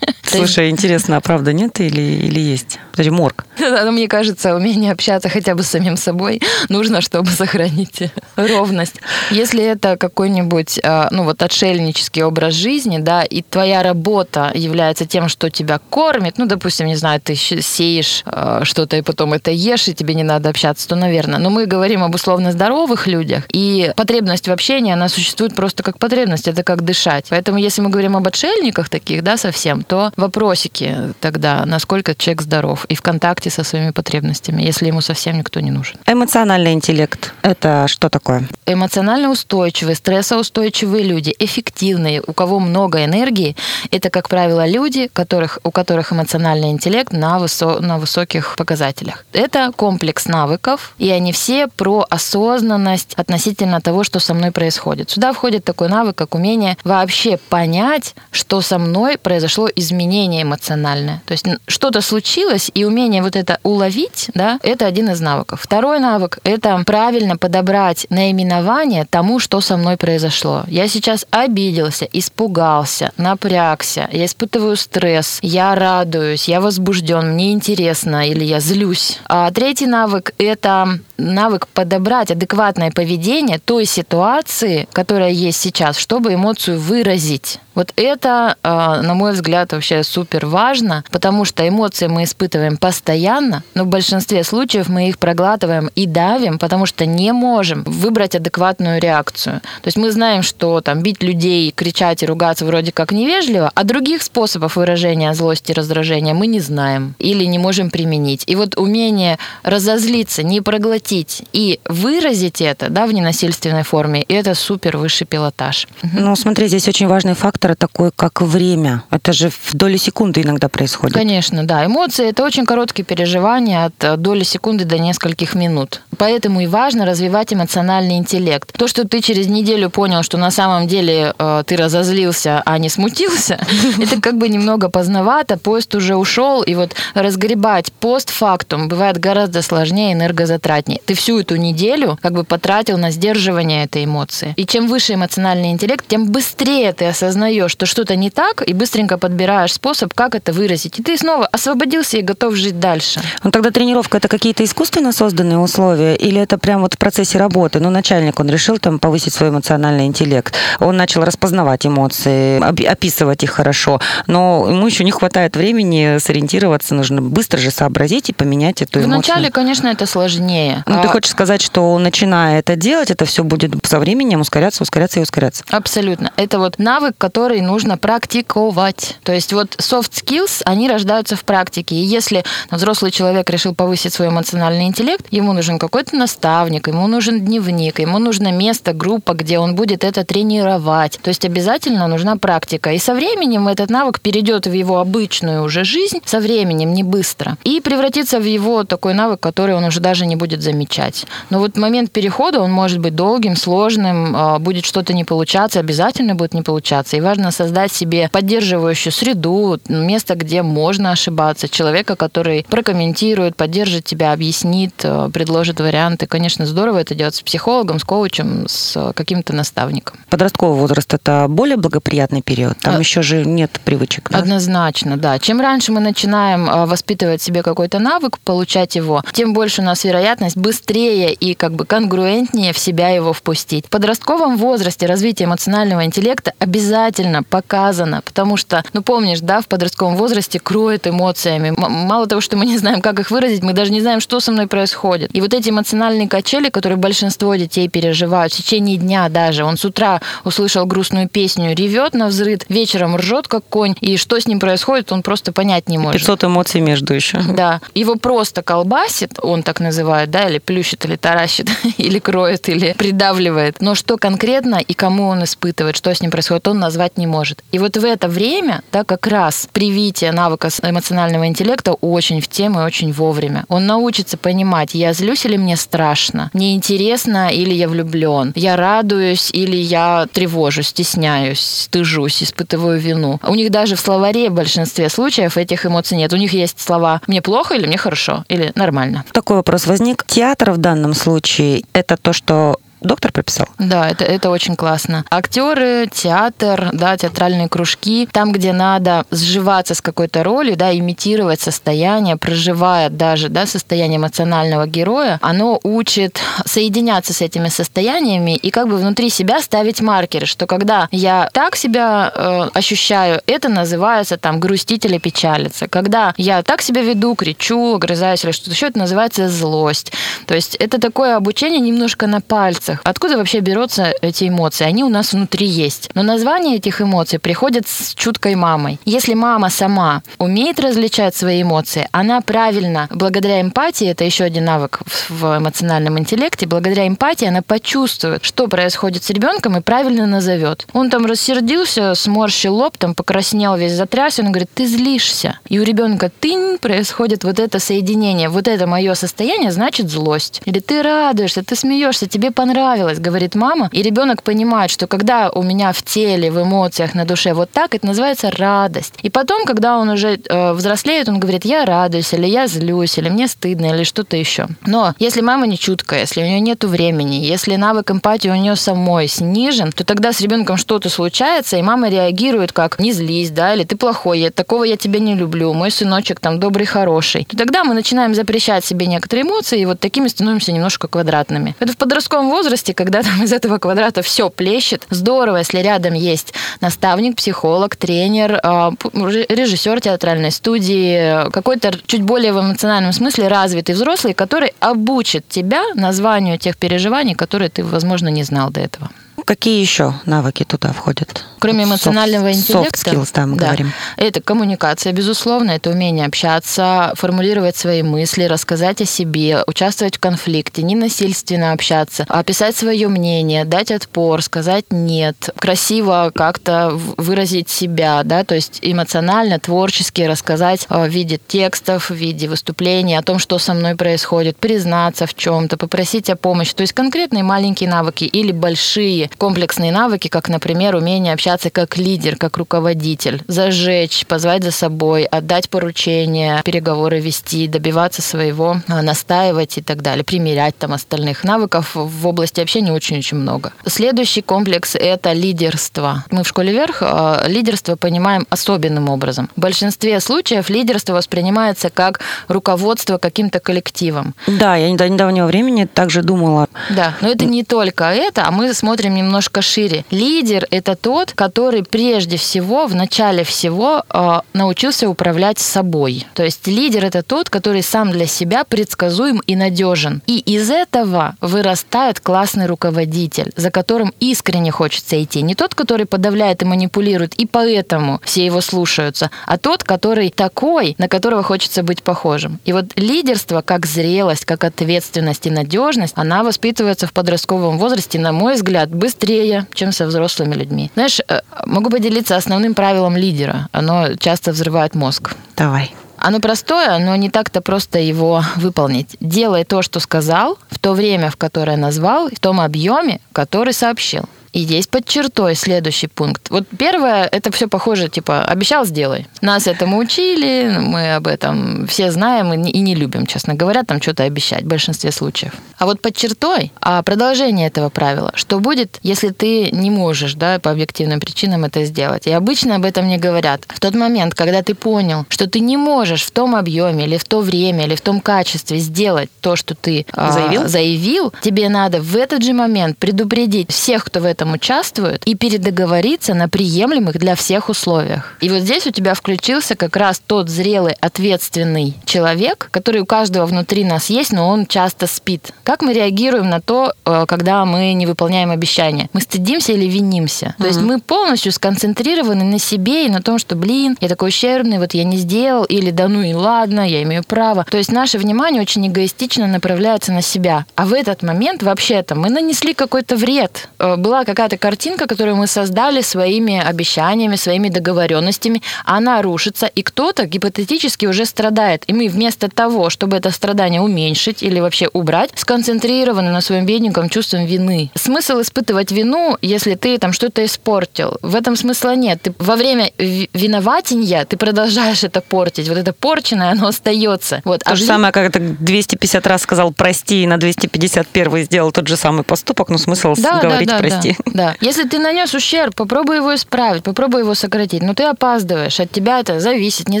Слушай, 0.22 0.70
интересно, 0.70 1.16
а 1.16 1.20
правда 1.20 1.52
нет 1.52 1.80
или, 1.80 2.00
или 2.00 2.40
есть? 2.40 2.78
Подожди, 2.90 3.10
морг. 3.10 3.46
Но 3.58 3.90
мне 3.90 4.08
кажется, 4.08 4.54
умение 4.54 4.92
общаться 4.92 5.28
хотя 5.28 5.54
бы 5.54 5.62
с 5.62 5.68
самим 5.68 5.96
собой 5.96 6.40
нужно, 6.68 7.00
чтобы 7.00 7.30
сохранить 7.30 8.10
ровность. 8.36 8.96
Если 9.30 9.62
это 9.62 9.96
какой-нибудь, 9.96 10.80
а, 10.82 11.08
ну 11.10 11.24
вот, 11.24 11.42
отшельнический 11.42 12.22
образ 12.22 12.54
жизни, 12.54 12.98
да, 12.98 13.22
и 13.22 13.42
твоя 13.42 13.82
работа 13.82 14.50
является 14.54 15.06
тем, 15.06 15.28
что 15.28 15.50
тебя 15.50 15.78
кормит, 15.90 16.38
ну, 16.38 16.46
допустим, 16.46 16.86
не 16.86 16.96
знаю, 16.96 17.20
ты 17.20 17.34
сеешь 17.34 18.22
а, 18.24 18.64
что-то 18.64 18.96
и 18.96 19.02
потом 19.02 19.32
это 19.32 19.50
ешь, 19.50 19.88
и 19.88 19.94
тебе 19.94 20.14
не 20.14 20.24
надо 20.24 20.48
общаться, 20.48 20.88
то, 20.88 20.96
наверное. 20.96 21.38
Но 21.38 21.50
мы 21.50 21.66
говорим 21.66 22.02
об 22.02 22.14
условно 22.14 22.52
здоровых 22.52 23.06
людях, 23.06 23.44
и 23.52 23.92
потребность 23.96 24.48
в 24.48 24.52
общении, 24.52 24.92
она 24.92 25.08
существует 25.08 25.54
просто 25.54 25.82
как 25.82 25.98
потребность, 25.98 26.48
это 26.48 26.62
как 26.62 26.82
дышать. 26.82 27.26
Поэтому 27.30 27.58
если 27.58 27.82
мы 27.82 27.90
говорим 27.90 28.16
об 28.16 28.25
отшельниках 28.26 28.88
таких, 28.88 29.22
да, 29.22 29.36
совсем, 29.36 29.82
то 29.82 30.12
вопросики 30.16 31.14
тогда, 31.20 31.64
насколько 31.66 32.14
человек 32.14 32.42
здоров 32.42 32.84
и 32.86 32.94
в 32.94 33.02
контакте 33.02 33.50
со 33.50 33.64
своими 33.64 33.90
потребностями, 33.90 34.62
если 34.62 34.86
ему 34.86 35.00
совсем 35.00 35.38
никто 35.38 35.60
не 35.60 35.70
нужен. 35.70 35.96
Эмоциональный 36.06 36.72
интеллект– 36.72 37.32
это 37.42 37.86
что 37.88 38.08
такое? 38.08 38.48
Эмоционально 38.66 39.30
устойчивые, 39.30 39.96
стрессоустойчивые 39.96 41.04
люди, 41.04 41.34
эффективные, 41.38 42.22
у 42.26 42.32
кого 42.32 42.58
много 42.58 43.04
энергии, 43.04 43.56
это, 43.90 44.10
как 44.10 44.28
правило, 44.28 44.66
люди, 44.66 45.08
которых, 45.12 45.58
у 45.64 45.70
которых 45.70 46.12
эмоциональный 46.12 46.70
интеллект 46.70 47.12
на, 47.12 47.38
высо, 47.38 47.80
на 47.80 47.98
высоких 47.98 48.56
показателях. 48.56 49.24
Это 49.32 49.72
комплекс 49.74 50.26
навыков, 50.26 50.94
и 50.98 51.10
они 51.10 51.32
все 51.32 51.68
про 51.68 52.06
осознанность 52.08 53.14
относительно 53.14 53.80
того, 53.80 54.04
что 54.04 54.20
со 54.20 54.34
мной 54.34 54.50
происходит. 54.50 55.10
Сюда 55.10 55.32
входит 55.32 55.64
такой 55.64 55.88
навык, 55.88 56.16
как 56.16 56.34
умение 56.34 56.76
вообще 56.84 57.36
понять, 57.36 58.05
что 58.30 58.60
со 58.60 58.78
мной 58.78 59.18
произошло 59.18 59.68
изменение 59.74 60.42
эмоциональное. 60.42 61.22
То 61.26 61.32
есть 61.32 61.46
что-то 61.66 62.00
случилось, 62.00 62.70
и 62.74 62.84
умение 62.84 63.22
вот 63.22 63.36
это 63.36 63.58
уловить, 63.62 64.30
да, 64.34 64.58
это 64.62 64.86
один 64.86 65.10
из 65.10 65.20
навыков. 65.20 65.60
Второй 65.62 65.98
навык– 65.98 66.38
это 66.44 66.82
правильно 66.86 67.36
подобрать 67.36 68.06
наименование 68.10 69.04
тому, 69.04 69.38
что 69.38 69.60
со 69.60 69.76
мной 69.76 69.96
произошло. 69.96 70.64
Я 70.68 70.88
сейчас 70.88 71.26
обиделся, 71.30 72.06
испугался, 72.12 73.12
напрягся, 73.16 74.08
я 74.12 74.26
испытываю 74.26 74.76
стресс, 74.76 75.38
я 75.42 75.74
радуюсь, 75.74 76.48
я 76.48 76.60
возбужден, 76.60 77.32
мне 77.32 77.52
интересно 77.52 78.28
или 78.28 78.44
я 78.44 78.60
злюсь. 78.60 79.18
А 79.26 79.50
третий 79.50 79.86
навык– 79.86 80.32
это 80.38 80.98
навык 81.18 81.66
подобрать 81.68 82.30
адекватное 82.30 82.90
поведение 82.90 83.58
той 83.58 83.84
ситуации, 83.84 84.88
которая 84.92 85.30
есть 85.30 85.60
сейчас, 85.60 85.98
чтобы 85.98 86.34
эмоцию 86.34 86.78
выразить. 86.78 87.58
Вот 87.76 87.92
это, 87.96 88.56
а, 88.62 89.02
на 89.02 89.14
мой 89.14 89.32
взгляд, 89.32 89.72
вообще 89.72 90.02
супер 90.02 90.46
важно, 90.46 91.04
потому 91.10 91.44
что 91.44 91.68
эмоции 91.68 92.06
мы 92.06 92.24
испытываем 92.24 92.78
постоянно, 92.78 93.62
но 93.74 93.84
в 93.84 93.88
большинстве 93.88 94.42
случаев 94.44 94.88
мы 94.88 95.10
их 95.10 95.18
проглатываем 95.18 95.90
и 95.94 96.06
давим, 96.06 96.58
потому 96.58 96.86
что 96.86 97.04
не 97.04 97.32
можем 97.32 97.84
выбрать 97.84 98.34
адекватную 98.34 98.98
реакцию. 98.98 99.60
То 99.82 99.88
есть 99.88 99.98
мы 99.98 100.10
знаем, 100.10 100.42
что 100.42 100.80
там 100.80 101.02
бить 101.02 101.22
людей, 101.22 101.70
кричать 101.70 102.22
и 102.22 102.26
ругаться 102.26 102.64
вроде 102.64 102.92
как 102.92 103.12
невежливо, 103.12 103.70
а 103.74 103.84
других 103.84 104.22
способов 104.22 104.76
выражения 104.76 105.34
злости 105.34 105.72
и 105.72 105.74
раздражения 105.74 106.32
мы 106.32 106.46
не 106.46 106.60
знаем 106.60 107.14
или 107.18 107.44
не 107.44 107.58
можем 107.58 107.90
применить. 107.90 108.44
И 108.46 108.56
вот 108.56 108.78
умение 108.78 109.38
разозлиться, 109.62 110.42
не 110.42 110.62
проглотить 110.62 111.42
и 111.52 111.78
выразить 111.84 112.62
это 112.62 112.88
да, 112.88 113.06
в 113.06 113.12
ненасильственной 113.12 113.82
форме, 113.82 114.22
это 114.22 114.54
супер 114.54 114.96
высший 114.96 115.26
пилотаж. 115.26 115.86
Ну, 116.14 116.34
смотри, 116.36 116.68
здесь 116.68 116.88
очень 116.88 117.06
важный 117.06 117.34
фактор 117.34 117.65
фактора 117.66 117.74
такой, 117.74 118.10
как 118.14 118.42
время. 118.42 119.02
Это 119.10 119.32
же 119.32 119.50
в 119.50 119.74
доли 119.74 119.96
секунды 119.96 120.42
иногда 120.42 120.68
происходит. 120.68 121.14
Конечно, 121.14 121.64
да. 121.64 121.84
Эмоции– 121.84 122.28
это 122.30 122.44
очень 122.44 122.66
короткие 122.66 123.04
переживания 123.04 123.86
от 123.86 124.04
э, 124.04 124.16
доли 124.16 124.44
секунды 124.44 124.84
до 124.84 124.98
нескольких 124.98 125.54
минут. 125.54 126.02
Поэтому 126.18 126.60
и 126.60 126.66
важно 126.66 127.04
развивать 127.06 127.52
эмоциональный 127.52 128.16
интеллект. 128.16 128.72
То, 128.72 128.88
что 128.88 129.04
ты 129.04 129.20
через 129.20 129.48
неделю 129.48 129.90
понял, 129.90 130.22
что 130.22 130.38
на 130.38 130.50
самом 130.50 130.86
деле 130.86 131.34
э, 131.38 131.62
ты 131.66 131.76
разозлился, 131.76 132.62
а 132.64 132.78
не 132.78 132.88
смутился, 132.88 133.58
это 134.00 134.20
как 134.20 134.36
бы 134.36 134.48
немного 134.48 134.88
поздновато, 134.88 135.58
поезд 135.58 135.94
уже 135.94 136.14
ушел, 136.14 136.62
и 136.62 136.74
вот 136.74 136.94
разгребать 137.14 137.92
постфактум 137.92 138.88
бывает 138.88 139.18
гораздо 139.18 139.62
сложнее, 139.62 140.12
энергозатратнее. 140.12 141.00
Ты 141.04 141.14
всю 141.14 141.40
эту 141.40 141.56
неделю 141.56 142.18
как 142.22 142.32
бы 142.32 142.44
потратил 142.44 142.98
на 142.98 143.10
сдерживание 143.10 143.84
этой 143.84 144.04
эмоции. 144.04 144.54
И 144.56 144.64
чем 144.66 144.86
выше 144.86 145.14
эмоциональный 145.14 145.70
интеллект, 145.70 146.04
тем 146.06 146.26
быстрее 146.26 146.92
ты 146.92 147.06
осознаешь, 147.06 147.55
осознаешь, 147.56 147.72
что 147.72 147.86
что-то 147.86 148.16
не 148.16 148.30
так, 148.30 148.62
и 148.66 148.72
быстренько 148.72 149.18
подбираешь 149.18 149.72
способ, 149.72 150.14
как 150.14 150.34
это 150.34 150.52
выразить. 150.52 150.98
И 150.98 151.02
ты 151.02 151.16
снова 151.16 151.46
освободился 151.46 152.18
и 152.18 152.22
готов 152.22 152.54
жить 152.54 152.80
дальше. 152.80 153.20
Ну 153.42 153.50
тогда 153.50 153.70
тренировка 153.70 154.18
это 154.18 154.28
какие-то 154.28 154.64
искусственно 154.64 155.12
созданные 155.12 155.58
условия 155.58 156.16
или 156.16 156.40
это 156.40 156.58
прям 156.58 156.80
вот 156.80 156.94
в 156.94 156.98
процессе 156.98 157.38
работы? 157.38 157.80
Ну 157.80 157.90
начальник, 157.90 158.40
он 158.40 158.48
решил 158.48 158.78
там 158.78 158.98
повысить 158.98 159.34
свой 159.34 159.50
эмоциональный 159.50 160.06
интеллект, 160.06 160.54
он 160.80 160.96
начал 160.96 161.24
распознавать 161.24 161.86
эмоции, 161.86 162.60
описывать 162.86 163.42
их 163.42 163.50
хорошо, 163.50 164.00
но 164.26 164.66
ему 164.68 164.86
еще 164.86 165.04
не 165.04 165.10
хватает 165.10 165.56
времени 165.56 166.18
сориентироваться, 166.18 166.94
нужно 166.94 167.22
быстро 167.22 167.58
же 167.58 167.70
сообразить 167.70 168.30
и 168.30 168.32
поменять 168.32 168.82
эту 168.82 169.00
эмоцию. 169.00 169.14
Вначале, 169.14 169.50
конечно, 169.50 169.88
это 169.88 170.06
сложнее. 170.06 170.82
Ну, 170.86 170.98
а... 170.98 171.02
ты 171.02 171.08
хочешь 171.08 171.30
сказать, 171.30 171.62
что 171.62 171.98
начиная 171.98 172.58
это 172.58 172.76
делать, 172.76 173.10
это 173.10 173.24
все 173.24 173.44
будет 173.44 173.72
со 173.84 173.98
временем 173.98 174.40
ускоряться, 174.40 174.82
ускоряться 174.82 175.20
и 175.20 175.22
ускоряться? 175.22 175.64
Абсолютно. 175.70 176.32
Это 176.36 176.58
вот 176.58 176.78
навык, 176.78 177.14
который 177.18 177.45
нужно 177.54 177.96
практиковать. 177.96 179.18
То 179.22 179.32
есть 179.32 179.52
вот 179.52 179.76
soft 179.76 180.12
skills, 180.12 180.62
они 180.64 180.88
рождаются 180.88 181.36
в 181.36 181.44
практике. 181.44 181.96
И 181.96 182.04
если 182.04 182.44
взрослый 182.70 183.10
человек 183.10 183.48
решил 183.50 183.74
повысить 183.74 184.12
свой 184.12 184.28
эмоциональный 184.28 184.86
интеллект, 184.86 185.26
ему 185.30 185.52
нужен 185.52 185.78
какой-то 185.78 186.16
наставник, 186.16 186.88
ему 186.88 187.06
нужен 187.06 187.40
дневник, 187.40 187.98
ему 187.98 188.18
нужно 188.18 188.52
место, 188.52 188.92
группа, 188.92 189.34
где 189.34 189.58
он 189.58 189.74
будет 189.74 190.04
это 190.04 190.24
тренировать. 190.24 191.18
То 191.22 191.28
есть 191.28 191.44
обязательно 191.44 192.06
нужна 192.08 192.36
практика. 192.36 192.92
И 192.92 192.98
со 192.98 193.14
временем 193.14 193.68
этот 193.68 193.90
навык 193.90 194.20
перейдет 194.20 194.66
в 194.66 194.72
его 194.72 194.98
обычную 194.98 195.62
уже 195.62 195.84
жизнь, 195.84 196.20
со 196.24 196.40
временем, 196.40 196.92
не 196.92 197.02
быстро, 197.02 197.56
и 197.64 197.80
превратится 197.80 198.40
в 198.40 198.44
его 198.44 198.84
такой 198.84 199.14
навык, 199.14 199.40
который 199.40 199.74
он 199.74 199.84
уже 199.84 200.00
даже 200.00 200.26
не 200.26 200.36
будет 200.36 200.62
замечать. 200.62 201.26
Но 201.50 201.58
вот 201.58 201.76
момент 201.76 202.10
перехода, 202.10 202.60
он 202.60 202.72
может 202.72 202.98
быть 202.98 203.14
долгим, 203.14 203.56
сложным, 203.56 204.34
а, 204.34 204.58
будет 204.58 204.84
что-то 204.84 205.12
не 205.12 205.24
получаться, 205.24 205.80
обязательно 205.80 206.34
будет 206.34 206.54
не 206.54 206.62
получаться. 206.62 207.16
И 207.16 207.20
важно 207.20 207.35
создать 207.50 207.92
себе 207.92 208.28
поддерживающую 208.32 209.12
среду, 209.12 209.78
место, 209.88 210.34
где 210.34 210.62
можно 210.62 211.12
ошибаться, 211.12 211.68
человека, 211.68 212.16
который 212.16 212.66
прокомментирует, 212.68 213.56
поддержит 213.56 214.04
тебя, 214.04 214.32
объяснит, 214.32 214.94
а, 215.04 215.30
предложит 215.30 215.80
варианты. 215.80 216.26
Конечно, 216.26 216.66
здорово 216.66 216.98
это 216.98 217.14
делать 217.14 217.34
с 217.34 217.42
психологом, 217.42 217.98
с 217.98 218.04
коучем, 218.04 218.66
с 218.68 219.12
каким-то 219.14 219.52
наставником. 219.52 220.18
Подростковый 220.28 220.78
возраст– 220.78 221.12
это 221.14 221.46
более 221.48 221.76
благоприятный 221.76 222.42
период? 222.42 222.78
Там 222.78 222.96
а... 222.96 222.98
еще 222.98 223.22
же 223.22 223.44
нет 223.44 223.80
привычек, 223.84 224.30
да? 224.30 224.38
Однозначно, 224.38 225.16
да. 225.16 225.38
Чем 225.38 225.60
раньше 225.60 225.92
мы 225.92 226.00
начинаем 226.00 226.68
а, 226.68 226.86
воспитывать 226.86 227.42
себе 227.42 227.62
какой-то 227.62 227.98
навык, 227.98 228.38
получать 228.38 228.96
его, 228.96 229.22
тем 229.32 229.52
больше 229.52 229.82
у 229.82 229.84
нас 229.84 230.04
вероятность 230.04 230.56
быстрее 230.56 231.32
и 231.32 231.54
как 231.54 231.72
бы 231.72 231.84
конгруентнее 231.84 232.72
в 232.72 232.78
себя 232.78 233.08
его 233.08 233.32
впустить. 233.32 233.86
В 233.86 233.90
подростковом 233.90 234.56
возрасте 234.56 235.06
развитие 235.06 235.46
эмоционального 235.46 236.04
интеллекта 236.04 236.52
обязательно 236.58 237.25
показано, 237.42 238.22
потому 238.22 238.56
что, 238.56 238.82
ну 238.92 239.02
помнишь, 239.02 239.40
да, 239.40 239.60
в 239.60 239.68
подростковом 239.68 240.16
возрасте 240.16 240.58
кроет 240.58 241.06
эмоциями. 241.06 241.74
Мало 241.76 242.26
того, 242.26 242.40
что 242.40 242.56
мы 242.56 242.66
не 242.66 242.78
знаем, 242.78 243.00
как 243.00 243.20
их 243.20 243.30
выразить, 243.30 243.62
мы 243.62 243.72
даже 243.72 243.92
не 243.92 244.00
знаем, 244.00 244.20
что 244.20 244.40
со 244.40 244.52
мной 244.52 244.66
происходит. 244.66 245.30
И 245.34 245.40
вот 245.40 245.54
эти 245.54 245.70
эмоциональные 245.70 246.28
качели, 246.28 246.68
которые 246.70 246.98
большинство 246.98 247.54
детей 247.54 247.88
переживают 247.88 248.52
в 248.52 248.56
течение 248.56 248.96
дня 248.96 249.28
даже. 249.28 249.64
Он 249.64 249.76
с 249.76 249.84
утра 249.84 250.20
услышал 250.44 250.86
грустную 250.86 251.28
песню, 251.28 251.74
ревет 251.74 252.14
на 252.14 252.28
взрыв, 252.28 252.60
вечером 252.68 253.16
ржет 253.16 253.48
как 253.48 253.64
конь, 253.68 253.94
и 254.00 254.16
что 254.16 254.40
с 254.40 254.46
ним 254.46 254.60
происходит, 254.60 255.12
он 255.12 255.22
просто 255.22 255.52
понять 255.52 255.88
не 255.88 255.98
может. 255.98 256.20
500 256.20 256.44
эмоций 256.44 256.80
между 256.80 257.14
еще. 257.14 257.40
Да. 257.56 257.80
Его 257.94 258.16
просто 258.16 258.62
колбасит, 258.62 259.38
он 259.40 259.62
так 259.62 259.80
называет, 259.80 260.30
да, 260.30 260.48
или 260.48 260.58
плющит, 260.58 261.06
или 261.06 261.16
таращит, 261.16 261.68
или 261.96 262.18
кроет, 262.18 262.68
или 262.68 262.92
придавливает. 262.92 263.80
Но 263.80 263.94
что 263.94 264.18
конкретно 264.18 264.76
и 264.76 264.92
кому 264.92 265.28
он 265.28 265.44
испытывает, 265.44 265.96
что 265.96 266.14
с 266.14 266.20
ним 266.20 266.30
происходит, 266.30 266.68
он 266.68 266.78
назвать 266.78 267.05
не 267.16 267.26
может. 267.26 267.62
И 267.72 267.78
вот 267.78 267.96
в 267.96 268.04
это 268.04 268.28
время, 268.28 268.82
да, 268.92 269.04
как 269.04 269.26
раз 269.26 269.68
привитие 269.72 270.32
навыка 270.32 270.68
эмоционального 270.82 271.46
интеллекта 271.46 271.92
очень 271.92 272.40
в 272.40 272.48
тему 272.48 272.80
и 272.80 272.84
очень 272.84 273.12
вовремя. 273.12 273.64
Он 273.68 273.86
научится 273.86 274.36
понимать, 274.36 274.94
я 274.94 275.12
злюсь 275.12 275.44
или 275.44 275.56
мне 275.56 275.76
страшно, 275.76 276.50
мне 276.52 276.74
интересно 276.74 277.48
или 277.48 277.72
я 277.72 277.88
влюблен, 277.88 278.52
я 278.56 278.76
радуюсь 278.76 279.50
или 279.52 279.76
я 279.76 280.26
тревожусь, 280.32 280.88
стесняюсь, 280.88 281.60
стыжусь, 281.60 282.42
испытываю 282.42 282.98
вину. 282.98 283.40
У 283.42 283.54
них 283.54 283.70
даже 283.70 283.96
в 283.96 284.00
словаре 284.00 284.50
в 284.50 284.54
большинстве 284.54 285.08
случаев 285.08 285.56
этих 285.56 285.86
эмоций 285.86 286.16
нет. 286.16 286.32
У 286.32 286.36
них 286.36 286.52
есть 286.52 286.80
слова 286.80 287.20
«мне 287.26 287.42
плохо» 287.42 287.74
или 287.74 287.86
«мне 287.86 287.98
хорошо» 287.98 288.44
или 288.48 288.72
«нормально». 288.74 289.24
Такой 289.32 289.56
вопрос 289.56 289.86
возник. 289.86 290.24
Театр 290.26 290.72
в 290.72 290.78
данном 290.78 291.14
случае– 291.14 291.84
это 291.92 292.16
то, 292.16 292.32
что 292.32 292.78
доктор 293.00 293.32
прописал? 293.32 293.66
Да, 293.78 294.08
это, 294.08 294.24
это 294.24 294.50
очень 294.50 294.76
классно. 294.76 295.24
Актеры, 295.30 296.08
театр, 296.12 296.90
да, 296.92 297.16
театральные 297.16 297.68
кружки, 297.68 298.28
там, 298.30 298.52
где 298.52 298.72
надо 298.72 299.24
сживаться 299.30 299.94
с 299.94 300.00
какой-то 300.00 300.42
ролью, 300.42 300.76
да, 300.76 300.96
имитировать 300.96 301.60
состояние, 301.60 302.36
проживая 302.36 303.10
даже, 303.10 303.48
да, 303.48 303.66
состояние 303.66 304.18
эмоционального 304.18 304.86
героя, 304.86 305.38
оно 305.42 305.80
учит 305.82 306.40
соединяться 306.64 307.32
с 307.32 307.40
этими 307.40 307.68
состояниями 307.68 308.56
и 308.56 308.70
как 308.70 308.88
бы 308.88 308.96
внутри 308.96 309.30
себя 309.30 309.60
ставить 309.60 310.00
маркеры, 310.00 310.46
что 310.46 310.66
когда 310.66 311.08
я 311.10 311.48
так 311.52 311.76
себя 311.76 312.32
э, 312.34 312.68
ощущаю, 312.74 313.40
это 313.46 313.68
называется 313.68 314.36
там 314.36 314.60
грустить 314.60 315.04
или 315.04 315.18
печалиться. 315.18 315.88
Когда 315.88 316.34
я 316.36 316.62
так 316.62 316.82
себя 316.82 317.02
веду, 317.02 317.34
кричу, 317.34 317.96
огрызаюсь 317.96 318.44
или 318.44 318.52
что-то 318.52 318.70
еще, 318.70 318.86
это 318.86 318.98
называется 318.98 319.48
злость. 319.48 320.12
То 320.46 320.54
есть 320.54 320.74
это 320.76 321.00
такое 321.00 321.36
обучение 321.36 321.80
немножко 321.80 322.26
на 322.26 322.40
пальцах, 322.40 322.85
эмоциях. 322.86 323.00
Откуда 323.04 323.36
вообще 323.36 323.60
берутся 323.60 324.12
эти 324.22 324.48
эмоции? 324.48 324.84
Они 324.84 325.04
у 325.04 325.08
нас 325.08 325.32
внутри 325.32 325.66
есть. 325.66 326.10
Но 326.14 326.22
название 326.22 326.76
этих 326.76 327.00
эмоций 327.00 327.38
приходит 327.38 327.86
с 327.88 328.14
чуткой 328.14 328.54
мамой. 328.54 328.98
Если 329.04 329.34
мама 329.34 329.70
сама 329.70 330.22
умеет 330.38 330.80
различать 330.80 331.34
свои 331.34 331.62
эмоции, 331.62 332.08
она 332.12 332.40
правильно, 332.40 333.08
благодаря 333.10 333.60
эмпатии, 333.60 334.08
это 334.08 334.24
еще 334.24 334.44
один 334.44 334.64
навык 334.64 335.00
в 335.28 335.58
эмоциональном 335.58 336.18
интеллекте, 336.18 336.66
благодаря 336.66 337.06
эмпатии 337.06 337.46
она 337.46 337.62
почувствует, 337.62 338.44
что 338.44 338.68
происходит 338.68 339.24
с 339.24 339.30
ребенком 339.30 339.76
и 339.76 339.80
правильно 339.80 340.26
назовет. 340.26 340.86
Он 340.92 341.10
там 341.10 341.26
рассердился, 341.26 342.14
сморщил 342.14 342.74
лоб, 342.74 342.96
там 342.98 343.14
покраснел, 343.14 343.76
весь 343.76 343.92
затрясся, 343.92 344.42
он 344.42 344.48
говорит, 344.48 344.70
ты 344.74 344.86
злишься. 344.86 345.58
И 345.68 345.78
у 345.78 345.82
ребенка 345.82 346.30
тынь 346.40 346.78
происходит 346.78 347.44
вот 347.44 347.58
это 347.58 347.78
соединение, 347.78 348.48
вот 348.48 348.68
это 348.68 348.86
мое 348.86 349.14
состояние, 349.14 349.72
значит 349.72 350.10
злость. 350.10 350.60
Или 350.64 350.80
ты 350.80 351.02
радуешься, 351.02 351.62
ты 351.62 351.76
смеешься, 351.76 352.26
тебе 352.26 352.50
понравилось 352.50 352.75
понравилось, 352.76 353.18
говорит 353.18 353.54
мама, 353.54 353.88
и 353.90 354.02
ребенок 354.02 354.42
понимает, 354.42 354.90
что 354.90 355.06
когда 355.06 355.48
у 355.48 355.62
меня 355.62 355.92
в 355.92 356.02
теле, 356.02 356.50
в 356.50 356.62
эмоциях, 356.62 357.14
на 357.14 357.24
душе 357.24 357.54
вот 357.54 357.70
так, 357.70 357.94
это 357.94 358.06
называется 358.06 358.50
радость. 358.50 359.14
И 359.22 359.30
потом, 359.30 359.64
когда 359.64 359.96
он 359.96 360.10
уже 360.10 360.38
э, 360.46 360.72
взрослеет, 360.72 361.30
он 361.30 361.40
говорит, 361.40 361.64
я 361.64 361.86
радуюсь, 361.86 362.34
или 362.34 362.46
я 362.46 362.66
злюсь, 362.66 363.16
или 363.16 363.30
мне 363.30 363.48
стыдно, 363.48 363.86
или 363.86 364.04
что-то 364.04 364.36
еще. 364.36 364.66
Но 364.82 365.14
если 365.18 365.40
мама 365.40 365.66
не 365.66 365.78
чуткая, 365.78 366.20
если 366.20 366.42
у 366.42 366.44
нее 366.44 366.60
нет 366.60 366.84
времени, 366.84 367.36
если 367.36 367.76
навык 367.76 368.10
эмпатии 368.10 368.50
у 368.50 368.54
нее 368.54 368.76
самой 368.76 369.26
снижен, 369.26 369.90
то 369.90 370.04
тогда 370.04 370.34
с 370.34 370.42
ребенком 370.42 370.76
что-то 370.76 371.08
случается, 371.08 371.78
и 371.78 371.82
мама 371.82 372.10
реагирует 372.10 372.72
как 372.72 372.98
«не 372.98 373.14
злись», 373.14 373.50
да, 373.50 373.72
или 373.72 373.84
«ты 373.84 373.96
плохой, 373.96 374.40
я, 374.40 374.50
такого 374.50 374.84
я 374.84 374.98
тебя 374.98 375.18
не 375.18 375.34
люблю, 375.34 375.72
мой 375.72 375.90
сыночек 375.90 376.40
там 376.40 376.60
добрый, 376.60 376.84
хороший». 376.84 377.46
То 377.46 377.56
тогда 377.56 377.84
мы 377.84 377.94
начинаем 377.94 378.34
запрещать 378.34 378.84
себе 378.84 379.06
некоторые 379.06 379.46
эмоции, 379.46 379.80
и 379.80 379.86
вот 379.86 379.98
такими 379.98 380.28
становимся 380.28 380.72
немножко 380.72 381.08
квадратными. 381.08 381.74
Это 381.80 381.94
в 381.94 381.96
подростковом 381.96 382.50
возрасте 382.50 382.65
возрасте, 382.66 382.94
когда 382.94 383.22
там 383.22 383.44
из 383.44 383.52
этого 383.52 383.78
квадрата 383.78 384.22
все 384.22 384.50
плещет, 384.50 385.06
здорово, 385.10 385.58
если 385.58 385.78
рядом 385.78 386.14
есть 386.14 386.52
наставник, 386.80 387.36
психолог, 387.36 387.94
тренер, 387.96 388.58
а, 388.62 388.92
режиссер 389.12 390.00
театральной 390.00 390.50
студии, 390.50 391.48
какой-то 391.50 391.92
чуть 392.06 392.22
более 392.22 392.52
в 392.52 392.60
эмоциональном 392.60 393.12
смысле 393.12 393.48
развитый 393.48 393.94
взрослый, 393.94 394.34
который 394.34 394.72
обучит 394.80 395.48
тебя 395.48 395.82
названию 395.94 396.58
тех 396.58 396.76
переживаний, 396.76 397.34
которые 397.34 397.68
ты, 397.68 397.84
возможно, 397.84 398.28
не 398.28 398.42
знал 398.42 398.70
до 398.70 398.80
этого. 398.80 399.10
Какие 399.44 399.80
еще 399.80 400.14
навыки 400.24 400.64
туда 400.64 400.92
входят? 400.92 401.44
Кроме 401.66 401.84
эмоционального 401.84 402.48
soft, 402.48 402.54
интеллекта. 402.54 403.10
Soft 403.10 403.14
skills, 403.14 403.30
да, 403.34 403.46
мы 403.46 403.56
да, 403.56 403.66
говорим. 403.66 403.92
Это 404.16 404.40
коммуникация, 404.40 405.12
безусловно, 405.12 405.72
это 405.72 405.90
умение 405.90 406.26
общаться, 406.26 407.12
формулировать 407.16 407.76
свои 407.76 408.02
мысли, 408.02 408.44
рассказать 408.44 409.00
о 409.00 409.04
себе, 409.04 409.64
участвовать 409.66 410.16
в 410.16 410.20
конфликте, 410.20 410.82
ненасильственно 410.82 411.72
общаться, 411.72 412.24
описать 412.28 412.76
свое 412.76 413.08
мнение, 413.08 413.64
дать 413.64 413.90
отпор, 413.90 414.42
сказать 414.42 414.84
нет, 414.90 415.50
красиво 415.58 416.30
как-то 416.32 416.90
выразить 416.92 417.68
себя, 417.68 418.22
да, 418.22 418.44
то 418.44 418.54
есть 418.54 418.78
эмоционально, 418.82 419.58
творчески 419.58 420.22
рассказать 420.22 420.86
в 420.88 421.08
виде 421.08 421.40
текстов, 421.48 422.10
в 422.10 422.14
виде 422.14 422.48
выступлений 422.48 423.16
о 423.16 423.22
том, 423.22 423.40
что 423.40 423.58
со 423.58 423.74
мной 423.74 423.96
происходит, 423.96 424.56
признаться 424.56 425.26
в 425.26 425.34
чем-то, 425.34 425.76
попросить 425.76 426.30
о 426.30 426.36
помощи. 426.36 426.74
То 426.74 426.82
есть 426.82 426.92
конкретные 426.92 427.42
маленькие 427.42 427.90
навыки 427.90 428.22
или 428.24 428.52
большие 428.52 429.30
комплексные 429.36 429.90
навыки, 429.90 430.28
как, 430.28 430.48
например, 430.48 430.94
умение 430.94 431.32
общаться 431.32 431.55
проявляться 431.56 431.70
как 431.70 431.96
лидер, 431.96 432.36
как 432.36 432.56
руководитель, 432.56 433.42
зажечь, 433.48 434.26
позвать 434.26 434.62
за 434.62 434.70
собой, 434.70 435.24
отдать 435.24 435.68
поручения, 435.70 436.62
переговоры 436.64 437.20
вести, 437.20 437.68
добиваться 437.68 438.22
своего, 438.22 438.76
а, 438.88 439.02
настаивать 439.02 439.78
и 439.78 439.82
так 439.82 440.02
далее, 440.02 440.24
примерять 440.24 440.76
там 440.78 440.92
остальных 440.92 441.44
навыков 441.44 441.92
в 441.94 442.26
области 442.26 442.60
общения 442.60 442.92
очень-очень 442.92 443.38
много. 443.38 443.72
Следующий 443.86 444.42
комплекс– 444.42 444.94
это 444.94 445.32
лидерство. 445.32 446.24
Мы 446.30 446.42
в 446.42 446.48
школе 446.48 446.72
вверх 446.72 446.98
а, 447.00 447.44
лидерство 447.46 447.96
понимаем 447.96 448.46
особенным 448.50 449.08
образом. 449.08 449.48
В 449.56 449.60
большинстве 449.60 450.20
случаев 450.20 450.70
лидерство 450.70 451.14
воспринимается 451.14 451.90
как 451.90 452.20
руководство 452.48 453.18
каким-то 453.18 453.60
коллективом. 453.60 454.34
Да, 454.46 454.76
я 454.76 454.94
до 454.96 455.08
недавнего 455.08 455.46
времени 455.46 455.86
также 455.86 456.22
думала. 456.22 456.68
Да, 456.90 457.14
но 457.20 457.28
это 457.28 457.44
не 457.44 457.64
только 457.64 458.04
это, 458.04 458.44
а 458.46 458.50
мы 458.50 458.74
смотрим 458.74 459.14
немножко 459.14 459.62
шире. 459.62 460.04
Лидер– 460.10 460.66
это 460.70 460.96
тот, 460.96 461.32
который 461.36 461.84
прежде 461.84 462.36
всего, 462.36 462.86
в 462.86 462.94
начале 462.94 463.44
всего 463.44 464.02
э, 464.08 464.40
научился 464.54 465.08
управлять 465.08 465.58
собой. 465.58 466.26
То 466.34 466.42
есть 466.42 466.66
лидер– 466.66 467.04
это 467.06 467.22
тот, 467.22 467.50
который 467.50 467.82
сам 467.82 468.10
для 468.10 468.26
себя 468.26 468.64
предсказуем 468.64 469.40
и 469.46 469.54
надежен. 469.54 470.22
И 470.26 470.38
из 470.38 470.70
этого 470.70 471.36
вырастает 471.40 472.18
классный 472.20 472.66
руководитель, 472.66 473.52
за 473.54 473.70
которым 473.70 474.12
искренне 474.18 474.72
хочется 474.72 475.22
идти. 475.22 475.42
Не 475.42 475.54
тот, 475.54 475.74
который 475.74 476.06
подавляет 476.06 476.62
и 476.62 476.64
манипулирует, 476.64 477.34
и 477.34 477.46
поэтому 477.46 478.20
все 478.24 478.44
его 478.44 478.60
слушаются, 478.60 479.30
а 479.46 479.58
тот, 479.58 479.84
который 479.84 480.30
такой, 480.30 480.94
на 480.98 481.08
которого 481.08 481.42
хочется 481.42 481.82
быть 481.82 482.02
похожим. 482.02 482.58
И 482.64 482.72
вот 482.72 482.86
лидерство, 482.96 483.60
как 483.60 483.84
зрелость, 483.84 484.46
как 484.46 484.64
ответственность 484.64 485.46
и 485.46 485.50
надежность, 485.50 486.14
она 486.16 486.42
воспитывается 486.42 487.06
в 487.06 487.12
подростковом 487.12 487.78
возрасте, 487.78 488.18
на 488.18 488.32
мой 488.32 488.54
взгляд, 488.54 488.88
быстрее, 488.88 489.66
чем 489.74 489.92
со 489.92 490.06
взрослыми 490.06 490.54
людьми. 490.54 490.90
Знаешь, 490.94 491.20
могу 491.64 491.90
поделиться 491.90 492.36
основным 492.36 492.74
правилом 492.74 493.16
лидера. 493.16 493.68
Оно 493.72 494.14
часто 494.16 494.52
взрывает 494.52 494.94
мозг. 494.94 495.34
Давай. 495.56 495.94
Оно 496.18 496.40
простое, 496.40 496.98
но 496.98 497.14
не 497.16 497.30
так-то 497.30 497.60
просто 497.60 497.98
его 497.98 498.42
выполнить. 498.56 499.16
Делай 499.20 499.64
то, 499.64 499.82
что 499.82 500.00
сказал, 500.00 500.58
в 500.70 500.78
то 500.78 500.92
время, 500.92 501.30
в 501.30 501.36
которое 501.36 501.76
назвал, 501.76 502.28
в 502.28 502.40
том 502.40 502.60
объеме, 502.60 503.20
который 503.32 503.72
сообщил. 503.72 504.24
И 504.56 504.60
есть 504.60 504.88
под 504.88 505.04
чертой 505.04 505.54
следующий 505.54 506.06
пункт. 506.06 506.48
Вот 506.48 506.64
первое, 506.78 507.24
это 507.24 507.52
все 507.52 507.68
похоже, 507.68 508.08
типа, 508.08 508.42
обещал, 508.42 508.86
сделай. 508.86 509.26
Нас 509.42 509.66
этому 509.66 509.98
учили, 509.98 510.78
мы 510.80 511.16
об 511.16 511.26
этом 511.26 511.86
все 511.86 512.10
знаем 512.10 512.54
и 512.54 512.56
не, 512.56 512.70
и 512.70 512.78
не 512.78 512.94
любим, 512.94 513.26
честно 513.26 513.52
говоря, 513.52 513.82
там 513.82 514.00
что-то 514.00 514.22
обещать 514.22 514.62
в 514.62 514.66
большинстве 514.66 515.12
случаев. 515.12 515.52
А 515.76 515.84
вот 515.84 516.00
под 516.00 516.16
чертой, 516.16 516.72
а 516.80 517.02
продолжение 517.02 517.66
этого 517.66 517.90
правила, 517.90 518.32
что 518.34 518.58
будет, 518.58 518.98
если 519.02 519.28
ты 519.28 519.70
не 519.72 519.90
можешь, 519.90 520.32
да, 520.32 520.58
по 520.58 520.70
объективным 520.70 521.20
причинам 521.20 521.66
это 521.66 521.84
сделать. 521.84 522.26
И 522.26 522.30
обычно 522.30 522.76
об 522.76 522.86
этом 522.86 523.08
не 523.08 523.18
говорят. 523.18 523.60
В 523.68 523.78
тот 523.78 523.94
момент, 523.94 524.34
когда 524.34 524.62
ты 524.62 524.74
понял, 524.74 525.26
что 525.28 525.46
ты 525.50 525.60
не 525.60 525.76
можешь 525.76 526.22
в 526.22 526.30
том 526.30 526.56
объеме 526.56 527.04
или 527.04 527.18
в 527.18 527.24
то 527.24 527.40
время 527.40 527.84
или 527.84 527.94
в 527.94 528.00
том 528.00 528.22
качестве 528.22 528.78
сделать 528.78 529.28
то, 529.42 529.54
что 529.54 529.74
ты 529.74 530.06
заявил, 530.16 530.62
а, 530.62 530.68
заявил 530.68 531.34
тебе 531.42 531.68
надо 531.68 532.00
в 532.00 532.16
этот 532.16 532.42
же 532.42 532.54
момент 532.54 532.96
предупредить 532.96 533.70
всех, 533.70 534.06
кто 534.06 534.20
в 534.20 534.24
этом 534.24 534.45
этом 534.46 534.54
участвуют, 534.54 535.22
и 535.24 535.34
передоговориться 535.34 536.34
на 536.34 536.48
приемлемых 536.48 537.18
для 537.18 537.34
всех 537.34 537.68
условиях. 537.68 538.36
И 538.40 538.48
вот 538.48 538.60
здесь 538.60 538.86
у 538.86 538.90
тебя 538.90 539.14
включился 539.14 539.74
как 539.74 539.96
раз 539.96 540.20
тот 540.24 540.48
зрелый, 540.48 540.94
ответственный 541.00 541.94
человек, 542.04 542.68
который 542.70 543.00
у 543.00 543.06
каждого 543.06 543.46
внутри 543.46 543.84
нас 543.84 544.10
есть, 544.10 544.32
но 544.32 544.48
он 544.48 544.66
часто 544.66 545.06
спит. 545.06 545.52
Как 545.64 545.82
мы 545.82 545.92
реагируем 545.92 546.48
на 546.48 546.60
то, 546.60 546.92
э, 547.04 547.24
когда 547.26 547.64
мы 547.64 547.92
не 547.94 548.06
выполняем 548.06 548.50
обещания? 548.50 549.08
Мы 549.12 549.20
стыдимся 549.20 549.72
или 549.72 549.86
винимся? 549.86 550.54
То 550.58 550.66
есть 550.66 550.80
мы 550.80 551.00
полностью 551.00 551.52
сконцентрированы 551.52 552.44
на 552.44 552.58
себе 552.58 553.06
и 553.06 553.10
на 553.10 553.22
том, 553.22 553.38
что, 553.38 553.56
блин, 553.56 553.96
я 554.00 554.08
такой 554.08 554.28
ущербный, 554.28 554.78
вот 554.78 554.94
я 554.94 555.04
не 555.04 555.16
сделал, 555.16 555.64
или 555.64 555.90
да 555.90 556.08
ну 556.08 556.22
и 556.22 556.34
ладно, 556.34 556.88
я 556.88 557.02
имею 557.02 557.24
право. 557.24 557.64
То 557.70 557.78
есть 557.78 557.90
наше 557.90 558.18
внимание 558.18 558.62
очень 558.62 558.86
эгоистично 558.86 559.46
направляется 559.46 560.12
на 560.12 560.22
себя. 560.22 560.66
А 560.74 560.86
в 560.86 560.92
этот 560.92 561.22
момент 561.22 561.62
вообще-то 561.62 562.14
мы 562.14 562.30
нанесли 562.30 562.74
какой-то 562.74 563.16
вред. 563.16 563.68
Э, 563.78 563.96
была 563.96 564.24
как 564.24 564.35
какая-то 564.36 564.58
картинка, 564.58 565.06
которую 565.06 565.36
мы 565.36 565.46
создали 565.46 566.02
своими 566.02 566.60
обещаниями, 566.60 567.36
своими 567.36 567.70
договоренностями, 567.70 568.60
она 568.84 569.22
рушится, 569.22 569.66
и 569.66 569.82
кто-то 569.82 570.26
гипотетически 570.26 571.06
уже 571.06 571.24
страдает. 571.24 571.84
И 571.86 571.94
мы 571.94 572.08
вместо 572.08 572.48
того, 572.48 572.90
чтобы 572.90 573.16
это 573.16 573.30
страдание 573.30 573.80
уменьшить 573.80 574.42
или 574.42 574.60
вообще 574.60 574.88
убрать, 574.92 575.30
сконцентрированы 575.34 576.30
на 576.30 576.42
своем 576.42 576.66
бедненьком 576.66 577.08
чувстве 577.08 577.46
вины. 577.46 577.90
Смысл 577.94 578.42
испытывать 578.42 578.92
вину, 578.92 579.38
если 579.40 579.74
ты 579.74 579.98
там 579.98 580.12
что-то 580.12 580.44
испортил. 580.44 581.16
В 581.22 581.34
этом 581.34 581.56
смысла 581.56 581.96
нет. 581.96 582.20
Ты 582.22 582.34
во 582.38 582.56
время 582.56 582.90
виноватенья 582.98 584.26
ты 584.26 584.36
продолжаешь 584.36 585.02
это 585.02 585.22
портить. 585.22 585.68
Вот 585.68 585.78
это 585.78 585.94
порченное, 585.94 586.50
оно 586.50 586.68
остается. 586.68 587.40
Вот. 587.44 587.64
То 587.64 587.70
а 587.70 587.76
же 587.76 587.84
в... 587.84 587.86
самое, 587.86 588.12
как 588.12 588.32
ты 588.32 588.40
250 588.40 589.26
раз 589.26 589.42
сказал 589.42 589.72
прости, 589.72 590.24
и 590.24 590.26
на 590.26 590.36
251 590.36 591.44
сделал 591.44 591.72
тот 591.72 591.88
же 591.88 591.96
самый 591.96 592.22
поступок, 592.22 592.68
но 592.68 592.76
смысл 592.76 593.14
да, 593.16 593.40
говорить 593.40 593.68
да, 593.68 593.78
да, 593.80 593.88
прости. 593.88 594.14
Да. 594.15 594.15
Да. 594.24 594.54
Если 594.60 594.84
ты 594.84 594.98
нанес 594.98 595.32
ущерб, 595.34 595.74
попробуй 595.74 596.16
его 596.16 596.34
исправить, 596.34 596.82
попробуй 596.82 597.20
его 597.20 597.34
сократить. 597.34 597.82
Но 597.82 597.94
ты 597.94 598.04
опаздываешь, 598.04 598.80
от 598.80 598.90
тебя 598.90 599.20
это 599.20 599.40
зависит, 599.40 599.88
не 599.88 600.00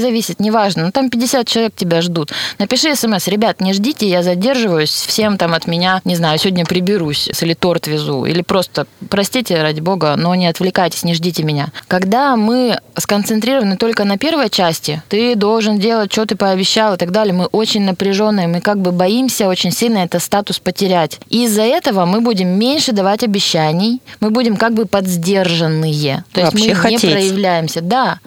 зависит, 0.00 0.40
неважно. 0.40 0.86
Ну 0.86 0.92
там 0.92 1.10
50 1.10 1.46
человек 1.48 1.74
тебя 1.74 2.02
ждут. 2.02 2.32
Напиши 2.58 2.94
смс, 2.94 3.28
ребят, 3.28 3.60
не 3.60 3.72
ждите, 3.72 4.08
я 4.08 4.22
задерживаюсь, 4.22 4.90
всем 4.90 5.38
там 5.38 5.54
от 5.54 5.66
меня, 5.66 6.00
не 6.04 6.16
знаю, 6.16 6.38
сегодня 6.38 6.64
приберусь, 6.64 7.30
или 7.40 7.54
торт 7.54 7.86
везу, 7.86 8.24
или 8.24 8.42
просто 8.42 8.86
простите, 9.08 9.62
ради 9.62 9.80
бога, 9.80 10.14
но 10.16 10.34
не 10.34 10.46
отвлекайтесь, 10.46 11.04
не 11.04 11.14
ждите 11.14 11.42
меня. 11.42 11.68
Когда 11.88 12.36
мы 12.36 12.80
сконцентрированы 12.96 13.76
только 13.76 14.04
на 14.04 14.18
первой 14.18 14.50
части, 14.50 15.02
ты 15.08 15.34
должен 15.34 15.78
делать, 15.78 16.12
что 16.12 16.26
ты 16.26 16.36
пообещал 16.36 16.94
и 16.94 16.96
так 16.96 17.10
далее, 17.10 17.34
мы 17.34 17.46
очень 17.46 17.82
напряженные, 17.82 18.48
мы 18.48 18.60
как 18.60 18.78
бы 18.78 18.92
боимся 18.92 19.48
очень 19.48 19.72
сильно 19.72 19.98
этот 19.98 20.22
статус 20.22 20.58
потерять. 20.58 21.18
Из-за 21.28 21.62
этого 21.62 22.04
мы 22.04 22.20
будем 22.20 22.48
меньше 22.48 22.92
давать 22.92 23.22
обещаний, 23.22 24.00
мы 24.20 24.30
будем 24.30 24.56
как 24.56 24.74
бы 24.74 24.86
подсдержанные. 24.86 26.24
То 26.32 26.40
есть 26.40 26.52
Вообще 26.52 26.70
мы 26.70 26.74
хотеть. 26.74 27.02
не 27.04 27.10
проявляемся. 27.10 27.80
Да. 27.80 28.18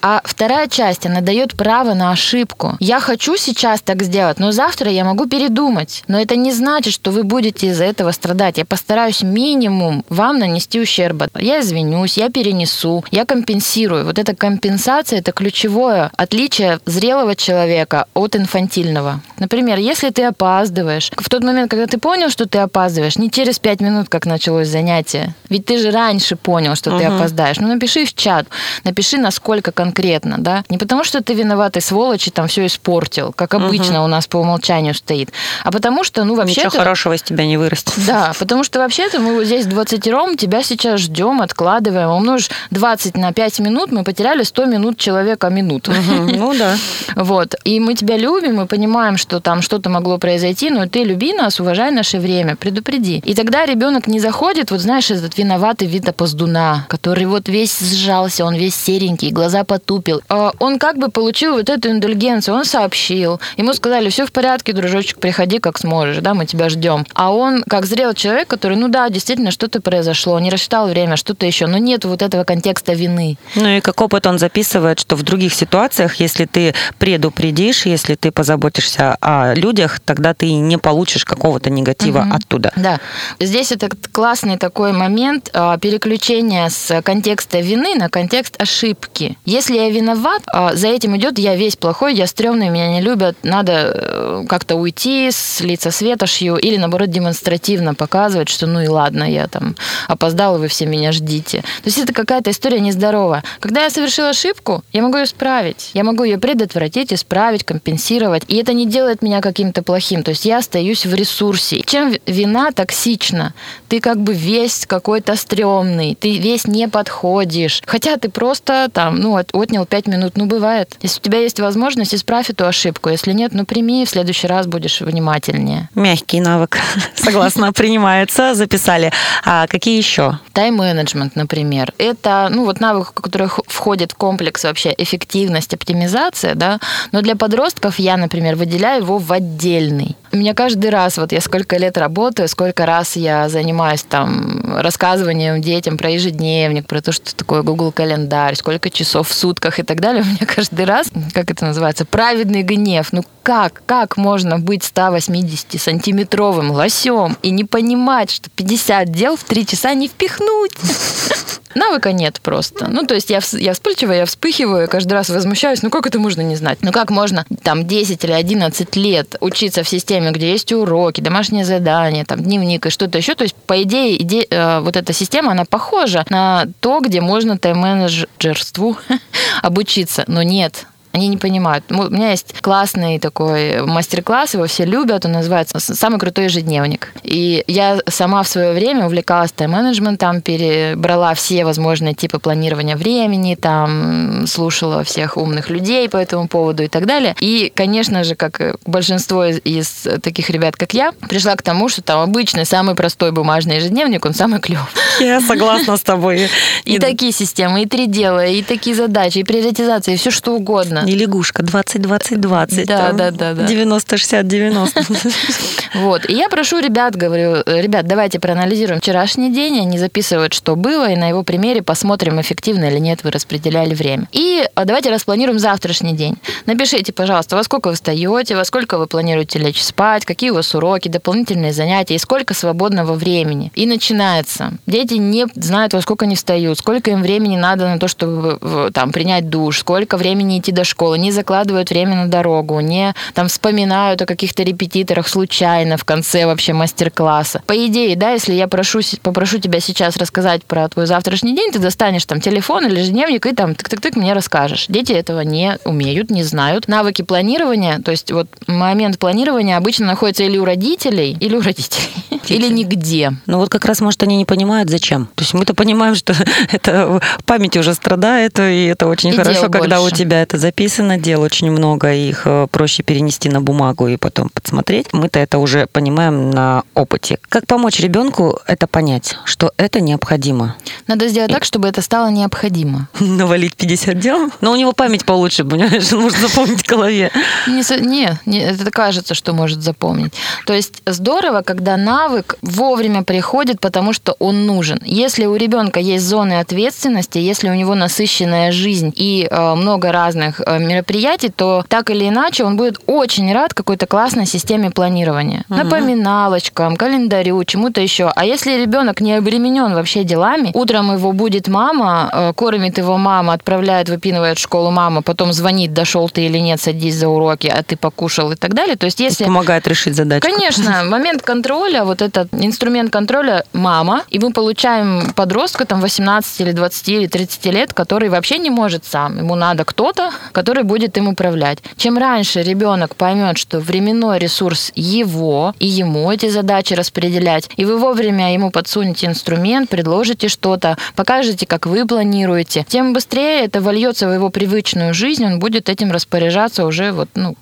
А 0.00 0.20
вторая 0.24 0.68
часть, 0.68 1.06
она 1.06 1.20
дает 1.20 1.54
право 1.54 1.94
на 1.94 2.10
ошибку. 2.12 2.76
Я 2.80 3.00
хочу 3.00 3.36
сейчас 3.36 3.80
так 3.82 4.02
сделать, 4.02 4.38
но 4.38 4.52
завтра 4.52 4.90
я 4.90 5.04
могу 5.04 5.26
передумать. 5.26 6.04
Но 6.08 6.20
это 6.20 6.36
не 6.36 6.52
значит, 6.52 6.92
что 6.94 7.10
вы 7.10 7.22
будете 7.22 7.68
из-за 7.68 7.84
этого 7.84 8.10
страдать. 8.12 8.58
Я 8.58 8.64
постараюсь 8.64 9.22
минимум 9.22 10.04
вам 10.08 10.38
нанести 10.38 10.80
ущерба. 10.80 11.28
Я 11.38 11.60
извинюсь, 11.60 12.16
я 12.16 12.28
перенесу, 12.28 13.04
я 13.10 13.24
компенсирую. 13.24 14.04
Вот 14.04 14.18
эта 14.18 14.34
компенсация– 14.34 15.18
это 15.20 15.32
ключевое 15.32 16.10
отличие 16.16 16.78
зрелого 16.86 17.36
человека 17.36 18.06
от 18.14 18.36
инфантильного. 18.36 19.20
Например, 19.38 19.78
если 19.78 20.10
ты 20.10 20.24
опаздываешь, 20.24 21.10
в 21.16 21.28
тот 21.28 21.42
момент, 21.42 21.70
когда 21.70 21.86
ты 21.86 21.98
понял, 21.98 22.30
что 22.30 22.46
ты 22.46 22.58
опаздываешь, 22.58 23.16
не 23.16 23.30
через 23.30 23.58
пять 23.58 23.80
минут, 23.80 24.08
как 24.08 24.26
началось 24.26 24.68
занятие, 24.68 25.11
ведь 25.48 25.66
ты 25.66 25.78
же 25.78 25.90
раньше 25.90 26.36
понял, 26.36 26.74
что 26.74 26.98
ты 26.98 27.04
опоздаешь. 27.04 27.58
Ну, 27.58 27.68
напиши 27.68 28.04
в 28.04 28.14
чат, 28.14 28.46
напиши, 28.84 29.18
насколько 29.18 29.72
конкретно, 29.72 30.36
да. 30.38 30.64
Не 30.68 30.78
потому, 30.78 31.04
что 31.04 31.22
ты 31.22 31.34
виноватый 31.34 31.82
сволочь 31.82 32.28
и 32.28 32.30
там 32.30 32.48
все 32.48 32.66
испортил, 32.66 33.32
как 33.32 33.54
обычно 33.54 34.04
у 34.04 34.06
нас 34.06 34.26
по 34.26 34.38
умолчанию 34.38 34.94
стоит, 34.94 35.30
а 35.64 35.70
потому 35.70 36.04
что, 36.04 36.24
ну, 36.24 36.34
вообще 36.34 36.62
Ничего 36.62 36.70
хорошего 36.70 37.14
из 37.14 37.22
тебя 37.22 37.46
не 37.46 37.56
вырастет. 37.56 37.94
Да, 38.06 38.32
потому 38.38 38.64
что 38.64 38.78
вообще-то 38.78 39.18
мы 39.20 39.34
вот 39.34 39.44
здесь 39.44 39.66
20 39.66 40.06
ром, 40.08 40.36
тебя 40.36 40.62
сейчас 40.62 41.00
ждем, 41.00 41.40
откладываем. 41.40 42.10
Умножь 42.10 42.50
20 42.70 43.16
на 43.16 43.32
5 43.32 43.60
минут, 43.60 43.92
мы 43.92 44.04
потеряли 44.04 44.42
100 44.42 44.64
минут 44.66 44.98
человека 44.98 45.48
минут. 45.48 45.88
Ну 45.88 46.54
да. 46.54 46.76
Вот. 47.14 47.54
И 47.64 47.78
мы 47.80 47.94
тебя 47.94 48.16
любим, 48.16 48.56
мы 48.56 48.66
понимаем, 48.66 49.16
что 49.16 49.40
там 49.40 49.62
что-то 49.62 49.90
могло 49.90 50.18
произойти, 50.18 50.70
но 50.70 50.86
ты 50.86 51.04
люби 51.04 51.32
нас, 51.32 51.60
уважай 51.60 51.90
наше 51.90 52.18
время, 52.18 52.56
предупреди. 52.56 53.18
И 53.24 53.34
тогда 53.34 53.66
ребенок 53.66 54.06
не 54.06 54.20
заходит, 54.20 54.70
вот 54.70 54.80
знаешь, 54.80 55.01
этот 55.10 55.36
виноватый 55.38 55.88
вид 55.88 56.08
опоздуна, 56.08 56.86
который 56.88 57.26
вот 57.26 57.48
весь 57.48 57.78
сжался, 57.80 58.44
он 58.44 58.54
весь 58.54 58.74
серенький, 58.74 59.30
глаза 59.30 59.64
потупил. 59.64 60.22
А 60.28 60.52
Он 60.58 60.78
как 60.78 60.98
бы 60.98 61.10
получил 61.10 61.54
вот 61.54 61.68
эту 61.70 61.90
индульгенцию, 61.90 62.54
он 62.56 62.64
сообщил. 62.64 63.40
Ему 63.56 63.74
сказали, 63.74 64.08
все 64.08 64.26
в 64.26 64.32
порядке, 64.32 64.72
дружочек, 64.72 65.18
приходи 65.18 65.58
как 65.58 65.78
сможешь, 65.78 66.18
да, 66.18 66.34
мы 66.34 66.46
тебя 66.46 66.68
ждем. 66.68 67.04
А 67.14 67.32
он, 67.32 67.62
как 67.64 67.86
зрелый 67.86 68.14
человек, 68.14 68.48
который, 68.48 68.76
ну 68.76 68.88
да, 68.88 69.08
действительно, 69.08 69.50
что-то 69.50 69.80
произошло, 69.80 70.38
не 70.40 70.50
рассчитал 70.50 70.88
время, 70.88 71.16
что-то 71.16 71.46
еще, 71.46 71.66
но 71.66 71.78
нет 71.78 72.04
вот 72.04 72.22
этого 72.22 72.44
контекста 72.44 72.92
вины. 72.92 73.36
Ну 73.56 73.68
и 73.68 73.80
как 73.80 74.00
опыт 74.00 74.26
он 74.26 74.38
записывает, 74.38 75.00
что 75.00 75.16
в 75.16 75.22
других 75.22 75.54
ситуациях, 75.54 76.16
если 76.16 76.44
ты 76.46 76.74
предупредишь, 76.98 77.86
если 77.86 78.14
ты 78.14 78.30
позаботишься 78.30 79.16
о 79.20 79.54
людях, 79.54 80.00
тогда 80.00 80.34
ты 80.34 80.52
не 80.54 80.78
получишь 80.78 81.24
какого-то 81.24 81.70
негатива 81.70 82.20
Мгм. 82.20 82.32
оттуда. 82.32 82.72
Да. 82.76 83.00
Здесь 83.40 83.72
это 83.72 83.88
классный 84.12 84.56
такой 84.58 84.91
такой 84.92 85.08
момент 85.08 85.50
а, 85.52 85.78
переключения 85.78 86.68
с 86.68 87.02
контекста 87.02 87.60
вины 87.60 87.94
на 87.94 88.08
контекст 88.08 88.60
ошибки. 88.60 89.36
Если 89.44 89.76
я 89.76 89.90
виноват, 89.90 90.42
а, 90.46 90.74
за 90.74 90.88
этим 90.88 91.16
идет 91.16 91.38
я 91.38 91.56
весь 91.56 91.76
плохой, 91.76 92.14
я 92.14 92.26
стрёмный, 92.26 92.68
меня 92.68 92.88
не 92.88 93.00
любят, 93.00 93.36
надо 93.42 93.72
э, 93.72 94.44
как-то 94.48 94.76
уйти, 94.76 95.30
слиться 95.30 95.90
светошью 95.90 96.56
или, 96.56 96.76
наоборот, 96.76 97.10
демонстративно 97.10 97.94
показывать, 97.94 98.48
что 98.48 98.66
ну 98.66 98.80
и 98.80 98.88
ладно, 98.88 99.24
я 99.24 99.46
там 99.46 99.76
опоздал, 100.08 100.58
вы 100.58 100.68
все 100.68 100.86
меня 100.86 101.12
ждите. 101.12 101.60
То 101.60 101.86
есть 101.86 101.98
это 101.98 102.12
какая-то 102.12 102.50
история 102.50 102.80
нездоровая. 102.80 103.42
Когда 103.60 103.84
я 103.84 103.90
совершил 103.90 104.26
ошибку, 104.26 104.82
я 104.92 105.02
могу 105.02 105.18
ее 105.18 105.24
исправить. 105.24 105.90
Я 105.94 106.04
могу 106.04 106.24
ее 106.24 106.38
предотвратить, 106.38 107.12
исправить, 107.12 107.64
компенсировать. 107.64 108.42
И 108.48 108.56
это 108.56 108.72
не 108.72 108.86
делает 108.86 109.22
меня 109.22 109.40
каким-то 109.40 109.82
плохим. 109.82 110.22
То 110.22 110.30
есть 110.30 110.44
я 110.44 110.58
остаюсь 110.58 111.06
в 111.06 111.14
ресурсе. 111.14 111.82
Чем 111.86 112.14
вина 112.26 112.72
токсична? 112.72 113.54
Ты 113.88 114.00
как 114.00 114.20
бы 114.20 114.34
весь 114.34 114.81
какой-то 114.86 115.36
стрёмный, 115.36 116.14
ты 116.14 116.38
весь 116.38 116.66
не 116.66 116.88
подходишь. 116.88 117.82
Хотя 117.86 118.16
ты 118.16 118.28
просто 118.28 118.88
там, 118.92 119.16
ну, 119.16 119.36
от- 119.36 119.54
отнял 119.54 119.86
пять 119.86 120.06
минут. 120.06 120.36
Ну, 120.36 120.46
бывает. 120.46 120.96
Если 121.02 121.20
у 121.20 121.22
тебя 121.22 121.38
есть 121.38 121.60
возможность, 121.60 122.14
исправь 122.14 122.50
эту 122.50 122.66
ошибку. 122.66 123.08
Если 123.10 123.32
нет, 123.32 123.52
ну, 123.54 123.64
прими, 123.64 124.04
в 124.04 124.10
следующий 124.10 124.46
раз 124.46 124.66
будешь 124.66 125.00
внимательнее. 125.00 125.88
Мягкий 125.94 126.40
навык. 126.40 126.78
Согласна, 127.14 127.72
принимается. 127.72 128.54
Записали. 128.54 129.12
А 129.44 129.66
какие 129.66 129.96
еще? 129.96 130.38
Тайм-менеджмент, 130.52 131.36
например, 131.36 131.92
это 131.98 132.48
ну, 132.50 132.64
вот 132.64 132.80
навык, 132.80 133.12
который 133.14 133.48
входит 133.66 134.12
в 134.12 134.16
комплекс 134.16 134.64
вообще 134.64 134.94
эффективность, 134.96 135.74
оптимизация, 135.74 136.54
да, 136.54 136.78
но 137.12 137.22
для 137.22 137.36
подростков 137.36 137.98
я, 137.98 138.16
например, 138.16 138.56
выделяю 138.56 139.02
его 139.02 139.18
в 139.18 139.32
отдельный. 139.32 140.16
Меня 140.32 140.54
каждый 140.54 140.88
раз, 140.88 141.18
вот 141.18 141.30
я 141.32 141.42
сколько 141.42 141.76
лет 141.76 141.98
работаю, 141.98 142.48
сколько 142.48 142.86
раз 142.86 143.16
я 143.16 143.50
занимаюсь 143.50 144.02
там 144.02 144.78
рассказыванием 144.78 145.60
детям 145.60 145.98
про 145.98 146.08
ежедневник, 146.08 146.86
про 146.86 147.02
то, 147.02 147.12
что 147.12 147.36
такое 147.36 147.60
Google 147.62 147.92
календарь, 147.92 148.56
сколько 148.56 148.88
часов 148.88 149.28
в 149.28 149.34
сутках 149.34 149.78
и 149.78 149.82
так 149.82 150.00
далее, 150.00 150.22
у 150.26 150.26
меня 150.26 150.46
каждый 150.46 150.86
раз, 150.86 151.10
как 151.34 151.50
это 151.50 151.66
называется, 151.66 152.06
праведный 152.06 152.62
гнев. 152.62 153.12
Ну 153.12 153.24
как, 153.42 153.82
как 153.84 154.16
можно 154.16 154.58
быть 154.58 154.82
180-сантиметровым 154.82 156.70
лосем 156.70 157.36
и 157.42 157.50
не 157.50 157.64
понимать, 157.64 158.30
что 158.30 158.48
50 158.48 159.12
дел 159.12 159.36
в 159.36 159.44
3 159.44 159.66
часа 159.66 159.92
не 159.92 160.08
впихнуть? 160.08 160.72
Навыка 161.74 162.12
нет 162.12 162.40
просто. 162.42 162.88
Ну, 162.88 163.06
то 163.06 163.14
есть 163.14 163.30
я, 163.30 163.40
я 163.52 163.72
вспыльчивая, 163.72 164.18
я 164.18 164.26
вспыхиваю, 164.26 164.88
каждый 164.88 165.14
раз 165.14 165.28
возмущаюсь. 165.28 165.82
Ну, 165.82 165.90
как 165.90 166.06
это 166.06 166.18
можно 166.18 166.42
не 166.42 166.56
знать? 166.56 166.78
Ну, 166.82 166.92
как 166.92 167.10
можно 167.10 167.46
там 167.62 167.86
10 167.86 168.24
или 168.24 168.32
11 168.32 168.96
лет 168.96 169.36
учиться 169.40 169.82
в 169.82 169.88
системе, 169.88 170.21
где 170.30 170.52
есть 170.52 170.72
уроки, 170.72 171.20
домашние 171.20 171.64
задания, 171.64 172.24
там, 172.24 172.40
дневник 172.40 172.86
и 172.86 172.90
что-то 172.90 173.18
еще? 173.18 173.34
То 173.34 173.42
есть, 173.44 173.54
по 173.54 173.82
идее, 173.82 174.16
иде- 174.16 174.46
э, 174.48 174.80
вот 174.80 174.96
эта 174.96 175.12
система, 175.12 175.52
она 175.52 175.64
похожа 175.64 176.24
на 176.28 176.66
то, 176.80 177.00
где 177.00 177.20
можно 177.20 177.58
тайм-менеджерству 177.58 178.96
обучиться. 179.62 180.24
Но 180.26 180.42
нет, 180.42 180.86
они 181.12 181.28
не 181.28 181.36
понимают. 181.36 181.84
У 181.90 181.94
меня 182.10 182.30
есть 182.30 182.54
классный 182.60 183.18
такой 183.18 183.82
мастер-класс, 183.82 184.54
его 184.54 184.66
все 184.66 184.84
любят, 184.84 185.24
он 185.24 185.32
называется 185.32 185.78
«С- 185.78 185.94
«Самый 185.94 186.18
крутой 186.18 186.44
ежедневник». 186.44 187.12
И 187.22 187.64
я 187.66 187.98
сама 188.08 188.42
в 188.42 188.48
свое 188.48 188.72
время 188.72 189.06
увлекалась 189.06 189.52
тайм-менеджментом, 189.52 190.40
перебрала 190.40 191.34
все 191.34 191.64
возможные 191.64 192.14
типы 192.14 192.38
планирования 192.38 192.96
времени, 192.96 193.54
там 193.54 194.46
слушала 194.46 195.04
всех 195.04 195.36
умных 195.36 195.70
людей 195.70 196.08
по 196.08 196.16
этому 196.16 196.48
поводу 196.48 196.82
и 196.82 196.88
так 196.88 197.06
далее. 197.06 197.34
И, 197.40 197.72
конечно 197.74 198.24
же, 198.24 198.34
как 198.34 198.76
большинство 198.86 199.44
из, 199.44 199.60
из 199.64 200.06
таких 200.22 200.50
ребят, 200.50 200.76
как 200.76 200.94
я, 200.94 201.12
пришла 201.28 201.56
к 201.56 201.62
тому, 201.62 201.88
что 201.88 202.02
там 202.02 202.20
обычный, 202.20 202.64
самый 202.64 202.94
простой 202.94 203.32
бумажный 203.32 203.76
ежедневник, 203.76 204.24
он 204.24 204.34
самый 204.34 204.60
клевый. 204.60 204.86
Я 205.20 205.40
согласна 205.40 205.96
с 205.96 206.02
тобой. 206.02 206.48
И 206.84 206.98
такие 206.98 207.32
системы, 207.32 207.82
и 207.82 207.86
три 207.86 208.06
дела, 208.06 208.46
и 208.46 208.62
такие 208.62 208.96
задачи, 208.96 209.38
и 209.38 209.44
приоритизация, 209.44 210.14
и 210.14 210.16
все 210.16 210.30
что 210.30 210.54
угодно. 210.54 211.01
И 211.06 211.14
лягушка 211.14 211.62
20-20-20. 211.62 212.86
Да, 212.86 213.12
да, 213.12 213.30
да, 213.30 213.54
да. 213.54 213.64
90-60-90. 213.64 215.32
Вот. 215.94 216.28
И 216.28 216.32
я 216.32 216.48
прошу 216.48 216.78
ребят, 216.78 217.16
говорю, 217.16 217.56
«Э, 217.66 217.82
ребят, 217.82 218.06
давайте 218.06 218.40
проанализируем 218.40 218.98
вчерашний 219.00 219.52
день, 219.52 219.78
они 219.78 219.98
записывают, 219.98 220.54
что 220.54 220.74
было, 220.74 221.10
и 221.10 221.16
на 221.16 221.28
его 221.28 221.42
примере 221.42 221.82
посмотрим, 221.82 222.40
эффективно 222.40 222.86
или 222.86 222.98
нет 222.98 223.20
вы 223.24 223.30
распределяли 223.30 223.94
время. 223.94 224.26
И 224.32 224.64
а, 224.74 224.86
давайте 224.86 225.10
распланируем 225.10 225.58
завтрашний 225.58 226.14
день. 226.14 226.36
Напишите, 226.64 227.12
пожалуйста, 227.12 227.56
во 227.56 227.62
сколько 227.62 227.88
вы 227.88 227.94
встаете, 227.94 228.56
во 228.56 228.64
сколько 228.64 228.96
вы 228.96 229.06
планируете 229.06 229.58
лечь 229.58 229.82
спать, 229.82 230.24
какие 230.24 230.48
у 230.48 230.54
вас 230.54 230.74
уроки, 230.74 231.08
дополнительные 231.08 231.74
занятия, 231.74 232.14
и 232.14 232.18
сколько 232.18 232.54
свободного 232.54 233.12
времени. 233.12 233.70
И 233.74 233.84
начинается. 233.86 234.72
Дети 234.86 235.14
не 235.14 235.46
знают, 235.54 235.92
во 235.92 236.00
сколько 236.00 236.24
они 236.24 236.36
встают, 236.36 236.78
сколько 236.78 237.10
им 237.10 237.20
времени 237.20 237.56
надо 237.58 237.86
на 237.88 237.98
то, 237.98 238.08
чтобы 238.08 238.56
в- 238.62 238.90
там 238.92 239.12
принять 239.12 239.50
душ, 239.50 239.80
сколько 239.80 240.16
времени 240.16 240.58
идти 240.58 240.72
до 240.72 240.84
школы, 240.92 241.18
не 241.18 241.32
закладывают 241.32 241.90
время 241.90 242.14
на 242.16 242.28
дорогу, 242.28 242.80
не 242.80 243.14
там 243.34 243.48
вспоминают 243.48 244.22
о 244.22 244.26
каких-то 244.26 244.62
репетиторах 244.62 245.26
случайно 245.28 245.96
в 245.96 246.04
конце 246.04 246.46
вообще 246.46 246.72
мастер-класса. 246.72 247.62
По 247.66 247.74
идее, 247.86 248.14
да, 248.16 248.30
если 248.30 248.54
я 248.54 248.68
прошу, 248.68 249.00
попрошу 249.22 249.58
тебя 249.58 249.80
сейчас 249.80 250.16
рассказать 250.16 250.64
про 250.64 250.88
твой 250.88 251.06
завтрашний 251.06 251.56
день, 251.56 251.72
ты 251.72 251.78
достанешь 251.78 252.24
там 252.26 252.40
телефон 252.40 252.86
или 252.86 253.00
ежедневник 253.00 253.46
и 253.46 253.54
там 253.54 253.72
тык-тык-тык 253.72 254.18
мне 254.18 254.32
расскажешь. 254.34 254.86
Дети 254.88 255.12
этого 255.12 255.40
не 255.40 255.78
умеют, 255.84 256.30
не 256.30 256.44
знают. 256.44 256.88
Навыки 256.88 257.22
планирования, 257.22 257.98
то 257.98 258.10
есть 258.10 258.30
вот 258.30 258.46
момент 258.66 259.18
планирования 259.18 259.76
обычно 259.76 260.06
находится 260.06 260.44
или 260.44 260.58
у 260.58 260.64
родителей, 260.64 261.36
или 261.40 261.56
у 261.56 261.60
родителей, 261.62 262.08
или 262.48 262.68
нигде. 262.68 263.32
Ну 263.46 263.58
вот 263.58 263.68
как 263.70 263.84
раз, 263.86 264.00
может, 264.00 264.22
они 264.22 264.36
не 264.36 264.44
понимают, 264.44 264.90
зачем. 264.90 265.26
То 265.34 265.42
есть 265.42 265.54
мы-то 265.54 265.74
понимаем, 265.74 266.14
что 266.14 266.34
это 266.72 267.20
память 267.46 267.76
уже 267.76 267.94
страдает, 267.94 268.58
и 268.60 268.84
это 268.86 269.06
очень 269.06 269.30
И 269.30 269.36
хорошо, 269.36 269.68
когда 269.70 270.00
больше. 270.00 270.14
у 270.14 270.18
тебя 270.18 270.42
это 270.42 270.58
записано, 270.58 270.81
дел 270.88 271.42
очень 271.42 271.70
много, 271.70 272.12
и 272.12 272.28
их 272.28 272.42
э, 272.44 272.66
проще 272.70 273.02
перенести 273.02 273.48
на 273.48 273.60
бумагу 273.60 274.08
и 274.08 274.16
потом 274.16 274.48
подсмотреть. 274.48 275.12
Мы-то 275.12 275.38
это 275.38 275.58
уже 275.58 275.86
понимаем 275.86 276.50
на 276.50 276.82
опыте. 276.94 277.38
Как 277.48 277.66
помочь 277.66 278.00
ребенку 278.00 278.58
это 278.66 278.86
понять, 278.86 279.36
что 279.44 279.72
это 279.76 280.00
необходимо? 280.00 280.76
Надо 281.06 281.28
сделать 281.28 281.52
так, 281.52 281.64
чтобы 281.64 281.88
это 281.88 282.02
стало 282.02 282.30
необходимо. 282.30 283.08
Навалить 283.20 283.76
50 283.76 284.18
дел? 284.18 284.50
Но 284.60 284.72
у 284.72 284.76
него 284.76 284.92
память 284.92 285.24
получше, 285.24 285.64
понимаешь, 285.64 286.12
он 286.12 286.20
может 286.22 286.38
запомнить 286.38 286.82
в 286.82 286.88
голове. 286.88 287.30
Не, 287.66 287.82
не, 288.06 288.38
не, 288.46 288.60
это 288.60 288.90
кажется, 288.90 289.34
что 289.34 289.52
может 289.52 289.82
запомнить. 289.82 290.34
То 290.66 290.72
есть 290.72 291.02
здорово, 291.06 291.62
когда 291.62 291.96
навык 291.96 292.56
вовремя 292.62 293.22
приходит, 293.22 293.80
потому 293.80 294.12
что 294.12 294.36
он 294.38 294.66
нужен. 294.66 295.00
Если 295.04 295.46
у 295.46 295.56
ребенка 295.56 296.00
есть 296.00 296.24
зоны 296.24 296.60
ответственности, 296.60 297.38
если 297.38 297.68
у 297.70 297.74
него 297.74 297.94
насыщенная 297.94 298.72
жизнь 298.72 299.12
и 299.14 299.46
э, 299.50 299.74
много 299.74 300.12
разных 300.12 300.60
э, 300.60 300.71
мероприятий, 300.78 301.48
то 301.48 301.84
так 301.88 302.10
или 302.10 302.28
иначе 302.28 302.64
он 302.64 302.76
будет 302.76 302.98
очень 303.06 303.52
рад 303.52 303.74
какой-то 303.74 304.06
классной 304.06 304.46
системе 304.46 304.90
планирования. 304.90 305.64
Напоминалочкам, 305.68 306.96
календарю, 306.96 307.62
чему-то 307.64 308.00
еще. 308.00 308.30
А 308.34 308.44
если 308.44 308.80
ребенок 308.80 309.20
не 309.20 309.34
обременен 309.34 309.94
вообще 309.94 310.24
делами, 310.24 310.70
утром 310.74 311.12
его 311.12 311.32
будет 311.32 311.68
мама, 311.68 312.30
э, 312.32 312.52
кормит 312.54 312.98
его 312.98 313.18
мама, 313.18 313.54
отправляет, 313.54 314.08
выпинывает 314.08 314.58
в 314.58 314.62
школу 314.62 314.90
мама, 314.90 315.22
потом 315.22 315.52
звонит, 315.52 315.92
дошел 315.92 316.28
ты 316.28 316.46
или 316.46 316.58
нет, 316.58 316.80
садись 316.80 317.16
за 317.16 317.28
уроки, 317.28 317.66
а 317.66 317.82
ты 317.82 317.96
покушал 317.96 318.52
и 318.52 318.56
так 318.56 318.74
далее. 318.74 318.96
То 318.96 319.06
есть 319.06 319.20
если... 319.20 319.44
Помогает 319.44 319.86
решить 319.88 320.14
задачу. 320.16 320.46
Конечно, 320.46 321.02
момент 321.08 321.42
контроля, 321.42 322.04
вот 322.04 322.22
этот 322.22 322.48
инструмент 322.52 323.12
контроля 323.12 323.64
мама, 323.72 324.22
и 324.28 324.38
мы 324.38 324.52
получаем 324.52 325.32
подростка 325.34 325.84
там 325.84 326.00
18 326.00 326.60
или 326.60 326.72
20 326.72 327.08
или 327.08 327.26
30 327.26 327.66
лет, 327.66 327.94
который 327.94 328.28
вообще 328.28 328.58
не 328.58 328.70
может 328.70 329.04
сам. 329.04 329.38
Ему 329.38 329.54
надо 329.54 329.84
кто-то, 329.84 330.30
который 330.62 330.84
будет 330.84 331.18
им 331.18 331.26
управлять. 331.26 331.78
Чем 331.96 332.18
раньше 332.18 332.62
ребенок 332.62 333.16
поймет, 333.16 333.58
что 333.58 333.80
временной 333.80 334.38
ресурс 334.38 334.92
его, 334.94 335.74
и 335.80 335.88
ему 335.88 336.30
эти 336.30 336.48
задачи 336.50 336.94
распределять, 336.94 337.68
и 337.76 337.84
вы 337.84 337.98
вовремя 337.98 338.54
ему 338.54 338.70
подсунете 338.70 339.26
инструмент, 339.26 339.90
предложите 339.90 340.46
что-то, 340.46 340.96
покажете, 341.16 341.66
как 341.66 341.86
вы 341.86 342.06
планируете, 342.06 342.86
тем 342.88 343.12
быстрее 343.12 343.64
это 343.64 343.80
вольется 343.80 344.28
в 344.28 344.32
его 344.32 344.50
привычную 344.50 345.14
жизнь, 345.14 345.44
он 345.44 345.58
будет 345.58 345.88
этим 345.88 346.12
распоряжаться 346.12 346.86
уже 346.86 347.10
вот, 347.10 347.28
ну, 347.34 347.56